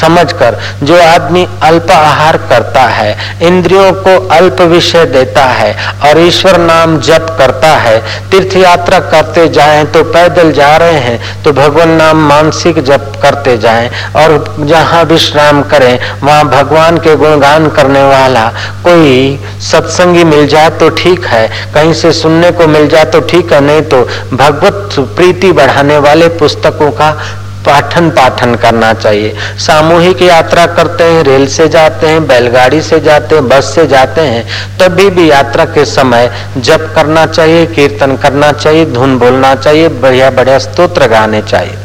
समझ 0.00 0.20
समझकर 0.20 0.58
जो 0.82 0.96
आदमी 1.02 1.46
अल्प 1.62 1.90
आहार 1.90 2.36
करता 2.50 2.82
है, 2.82 3.16
इंद्रियों 3.42 3.92
को 4.02 4.16
अल्प 4.28 4.60
विषय 4.70 5.04
देता 5.06 5.44
है 5.44 5.72
और 6.08 6.18
ईश्वर 6.20 6.58
नाम 6.58 6.98
जप 7.00 7.34
करता 7.38 7.74
है, 7.76 7.98
तीर्थ 8.30 8.56
यात्रा 8.56 8.98
करते 9.10 9.48
जाएँ 9.48 9.84
तो 9.92 10.02
पैदल 10.12 10.52
जा 10.52 10.76
रहे 10.76 10.98
हैं 11.00 11.42
तो 11.44 11.52
भगवान 11.52 11.90
नाम 11.92 12.26
मानसिक 12.28 12.82
जप 12.84 13.12
करते 13.22 13.56
जाएँ 13.58 13.90
और 14.16 14.44
जहाँ 14.60 15.02
विश्राम 15.04 15.62
करें, 15.70 15.98
वहाँ 16.22 16.44
भगवान 16.50 16.98
के 16.98 17.16
गुणगान 17.16 17.68
करने 17.70 18.02
वाला 18.04 18.46
कोई 18.84 19.38
सत्संगी 19.70 20.24
मिल 20.24 20.46
जाए 20.48 20.70
तो 20.80 20.88
ठीक 20.98 21.26
है, 21.26 21.46
कहीं 21.74 21.92
से 21.94 22.12
सुनने 22.12 22.49
को 22.52 22.66
मिल 22.68 22.88
जाए 22.88 23.04
तो 23.06 23.20
ठीक 23.22 23.52
है, 23.52 23.60
नहीं 23.60 23.82
तो 23.84 24.02
भगवत 24.32 24.94
प्रीति 25.16 25.52
बढ़ाने 25.52 25.98
वाले 25.98 26.28
पुस्तकों 26.38 26.90
का 26.92 27.10
पाठन 27.66 28.08
पाठन 28.10 28.54
करना 28.54 28.92
चाहिए। 28.94 29.34
सामूहिक 29.58 30.22
यात्रा 30.22 30.64
करते 30.68 31.04
हैं, 31.04 31.22
रेल 31.24 31.46
से 31.48 31.68
जाते 31.68 32.06
हैं, 32.06 32.26
बैलगाड़ी 32.26 32.80
से 32.82 33.00
जाते 33.00 33.34
हैं, 33.34 33.48
बस 33.48 33.74
से 33.74 33.86
जाते 33.86 34.20
हैं, 34.22 34.44
तभी 34.78 35.08
भी 35.10 35.30
यात्रा 35.30 35.64
के 35.66 35.84
समय 35.86 36.30
जप 36.58 36.92
करना 36.94 37.26
चाहिए, 37.26 37.66
कीर्तन 37.66 38.16
करना 38.16 38.52
चाहिए, 38.54 38.86
धुन 38.86 39.18
बोलना 39.18 39.54
चाहिए 39.56 39.88
बढ़िया 40.00 40.30
बढ़िया 40.30 40.58
स्तोत्र 40.60 41.08
गाने 41.08 41.42
चाहिए। 41.42 41.76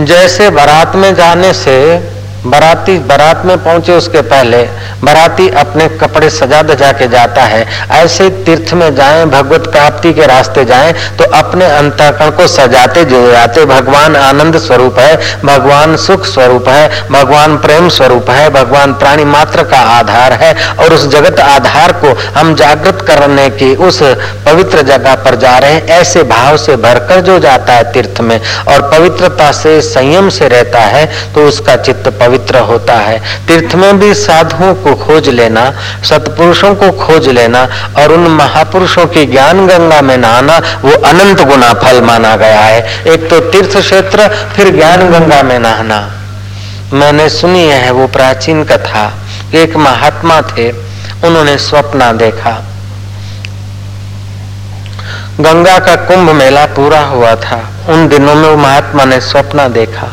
जैसे 0.00 0.50
बारात 0.50 0.96
में 0.96 1.14
जाने 1.14 1.52
से 1.54 1.76
बाराती, 2.42 2.98
बारात 3.00 3.44
में 3.46 3.56
पहुँचे 3.64 3.92
उसके 3.92 4.20
पहले, 4.24 4.62
बराती 5.04 5.48
अपने 5.60 5.88
कपड़े 5.98 6.28
सजा 6.30 6.60
दजा 6.62 6.90
के 6.92 7.08
जाता 7.08 7.42
है। 7.44 7.66
ऐसे 7.94 8.28
तीर्थ 8.44 8.72
में 8.74 8.94
जाएँ, 8.94 9.24
भगवत 9.26 9.66
प्राप्ति 9.66 10.12
के 10.12 10.26
रास्ते 10.26 10.64
जाएँ 10.64 10.92
तो 11.18 11.24
अपने 11.36 11.64
अंतकरण 11.66 12.30
को 12.30 12.46
सजाते 12.46 13.04
जो 13.04 13.20
जाते 13.30 13.64
भगवान 13.66 14.16
आनंद 14.16 14.58
स्वरूप 14.58 14.98
है, 14.98 15.16
भगवान 15.44 15.96
सुख 15.96 16.24
स्वरूप 16.26 16.68
है, 16.68 17.08
भगवान 17.10 17.56
प्रेम 17.58 17.88
स्वरूप 17.90 18.30
है, 18.30 18.48
भगवान 18.50 18.92
प्राणी 18.94 19.24
मात्र 19.26 19.62
का 19.64 19.78
आधार 19.90 20.32
है, 20.34 20.54
और 20.76 20.94
उस 20.94 21.06
जगत 21.08 21.40
आधार 21.40 21.92
को 22.04 22.14
हम 22.38 22.54
जागृत 22.54 23.04
करने 23.08 23.48
की 23.52 23.74
उस 23.82 24.02
पवित्र 24.46 24.82
जगह 24.84 25.14
पर 25.24 25.36
जा 25.36 25.56
रहे 25.58 25.72
हैं। 25.72 25.86
ऐसे 25.90 26.22
भाव 26.24 26.56
से 26.56 26.76
भरकर 26.78 27.20
जो 27.20 27.38
जाता 27.38 27.72
है 27.72 27.92
तीर्थ 27.92 28.20
में, 28.22 28.40
और 28.66 28.90
पवित्रता 28.90 29.52
से 29.52 29.80
संयम 29.82 30.28
से 30.30 30.48
रहता 30.48 30.80
है 30.86 31.06
तो 31.34 31.46
उसका 31.48 31.76
चित्त 31.78 32.08
पवित्र 32.10 32.28
होता 32.58 32.94
है। 32.94 33.46
तीर्थ 33.46 33.74
में 33.74 33.98
भी 33.98 34.14
साधुओं 34.14 34.74
को 34.74 34.94
खोज 34.94 35.28
लेना, 35.28 35.72
सतपुरुषों 36.04 36.74
को 36.74 36.90
खोज 36.90 37.28
लेना 37.28 37.68
और 37.98 38.12
उन 38.12 38.20
महापुरुषों 38.20 39.06
की 39.06 39.26
ज्ञान 39.26 39.66
गंगा 39.66 40.00
में 40.00 40.16
नहाना, 40.16 40.58
वो 40.58 40.90
अनंत 40.90 41.40
गुना 41.40 41.72
फल 41.72 42.00
माना 42.00 42.36
गया 42.36 42.60
है। 42.60 43.04
एक 43.06 43.30
तो 43.30 43.40
तीर्थ 43.40 43.78
क्षेत्र, 43.78 44.28
फिर 44.56 44.76
ज्ञान 44.76 45.12
गंगा 45.12 45.42
में 45.42 45.58
नहाना। 45.58 46.10
मैंने 46.92 47.28
सुनी 47.28 47.64
है 47.64 47.90
वो 47.90 48.06
प्राचीन 48.06 48.64
कथा। 48.64 49.12
एक 49.54 49.76
महात्मा 49.76 50.42
थे, 50.42 50.70
उन्होंने 51.24 51.58
स्वप्न 51.58 52.16
देखा। 52.16 52.64
गंगा 55.40 55.78
का 55.78 55.94
कुंभ 55.96 56.30
मेला 56.30 56.64
पूरा 56.66 57.00
हुआ 57.00 57.34
था। 57.34 57.56
उन 57.88 58.08
दिनों 58.08 58.34
में 58.34 58.56
महात्मा 58.56 59.04
ने 59.04 59.20
स्वप्न 59.20 59.66
देखा। 59.72 60.08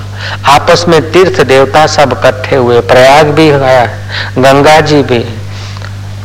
आपस 0.45 0.85
में 0.87 0.99
तीर्थ 1.11 1.41
देवता 1.41 1.85
सब 1.87 2.11
इकट्ठे 2.11 2.55
हुए। 2.55 2.79
प्रयाग 2.81 3.27
भी 3.27 3.49
गया 3.49 3.85
गंगा 4.37 4.79
जी 4.81 5.01
भी। 5.03 5.19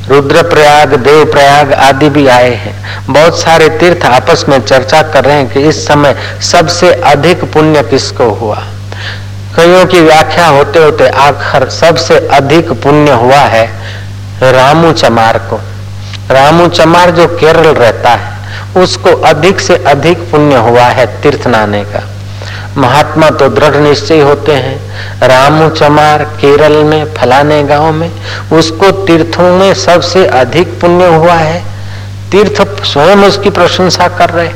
रुद्र 0.09 0.43
प्रयाग 0.43 0.95
देव 0.95 1.25
प्रयाग 1.25 1.73
आदि 1.73 2.09
भी 2.09 2.27
आए 2.27 2.55
हैं। 2.55 2.75
बहुत 3.13 3.41
सारे 3.41 3.69
तीर्थ 3.69 4.07
आपस 4.07 4.45
में 4.49 4.59
चर्चा 4.61 5.03
कर 5.03 5.25
रहे 5.25 5.37
हैं 5.37 5.49
कि 5.49 5.61
इस 5.61 5.87
समय 5.87 6.17
सबसे 6.43 6.93
अधिक 6.93 7.45
पुण्य 7.45 7.83
किसको 7.83 8.29
हुआ। 8.35 8.63
कईयों 9.57 9.85
की 9.87 10.01
व्याख्या 10.01 10.47
होते 10.47 10.79
होते 10.79 11.09
आखिर 11.21 11.69
सबसे 11.71 12.19
अधिक 12.33 12.73
पुण्य 12.83 13.13
हुआ 13.13 13.41
है 13.55 13.67
रामू 14.43 14.93
चमार 14.93 15.39
को। 15.51 15.61
रामू 16.31 16.69
चमार 16.69 17.11
जो 17.11 17.27
केरल 17.39 17.75
रहता 17.75 18.11
है 18.11 18.31
उसको 18.77 19.11
अधिक 19.11 19.61
से 19.61 19.77
अधिक 19.77 20.19
पुण्य 20.19 20.57
हुआ 20.57 20.83
है 20.83 21.23
तीर्थ 21.23 21.47
नाने 21.47 21.85
का। 21.85 22.09
महात्मा 22.77 23.31
तो 23.31 23.49
दृढ़ 23.49 23.77
निश्चय 23.77 24.21
होते 24.21 24.53
हैं। 24.53 24.79
रामू 25.29 25.69
चमार 25.69 26.25
केरल 26.25 26.85
में, 26.85 27.15
फलाने 27.15 27.63
गाँव 27.63 27.93
में, 27.93 28.11
उसको 28.53 28.91
तीर्थों 28.91 29.59
में 29.59 29.75
सबसे 29.75 30.27
अधिक 30.27 30.81
पुण्य 30.81 31.07
हुआ 31.07 31.35
है। 31.35 31.63
तीर्थ 32.31 32.85
स्वयं 32.85 33.17
उसकी 33.17 33.51
प्रशंसा 33.51 34.09
कर 34.09 34.31
रहे। 34.31 34.51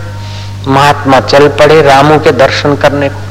महात्मा 0.66 1.20
चल 1.20 1.48
पड़े 1.48 1.82
रामू 1.82 2.18
के 2.18 2.32
दर्शन 2.32 2.76
करने 2.76 3.08
को। 3.08 3.25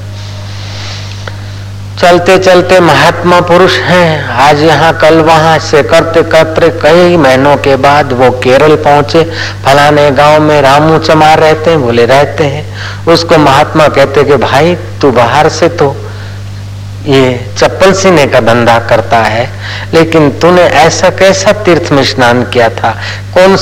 चलते 1.99 2.37
चलते 2.37 2.79
महात्मा 2.79 3.39
पुरुष 3.41 3.77
हैं। 3.79 4.27
आज 4.27 4.61
यहाँ 4.63 4.91
कल 4.97 5.19
वहाँ 5.19 5.57
से 5.59 5.83
करते 5.83 6.23
करते 6.23 6.69
कई 6.81 7.17
महीनों 7.17 7.55
के 7.57 7.75
बाद 7.75 8.11
वो 8.13 8.29
केरल 8.43 8.75
पहुँचे। 8.75 9.23
फलाने 9.65 10.09
गाँव 10.11 10.41
में 10.41 10.61
रामू 10.61 10.97
चमार 10.99 11.39
रहते 11.39 11.69
हैं 11.69 11.81
बोले 11.81 12.05
रहते 12.05 12.43
हैं। 12.43 13.05
उसको 13.05 13.37
महात्मा 13.37 13.87
कहते 13.87 14.23
कि, 14.23 14.35
भाई, 14.35 14.75
तू 15.01 15.11
बाहर 15.11 15.49
से 15.49 15.69
तो 15.69 15.95
ये 17.05 17.53
चप्पल 17.57 17.93
सीने 17.93 18.25
का 18.27 18.39
धंधा 18.39 18.79
करता 18.79 19.17
है, 19.17 19.49
लेकिन 19.93 20.29
तूने 20.31 20.61
ऐसा 20.61 21.09
कैसा 21.09 21.51
तीर्थ 21.51 21.91
में 21.91 22.03
स्नान 22.03 22.43
किया 22.43 22.69
था? 22.69 22.95
कौन 23.33 23.55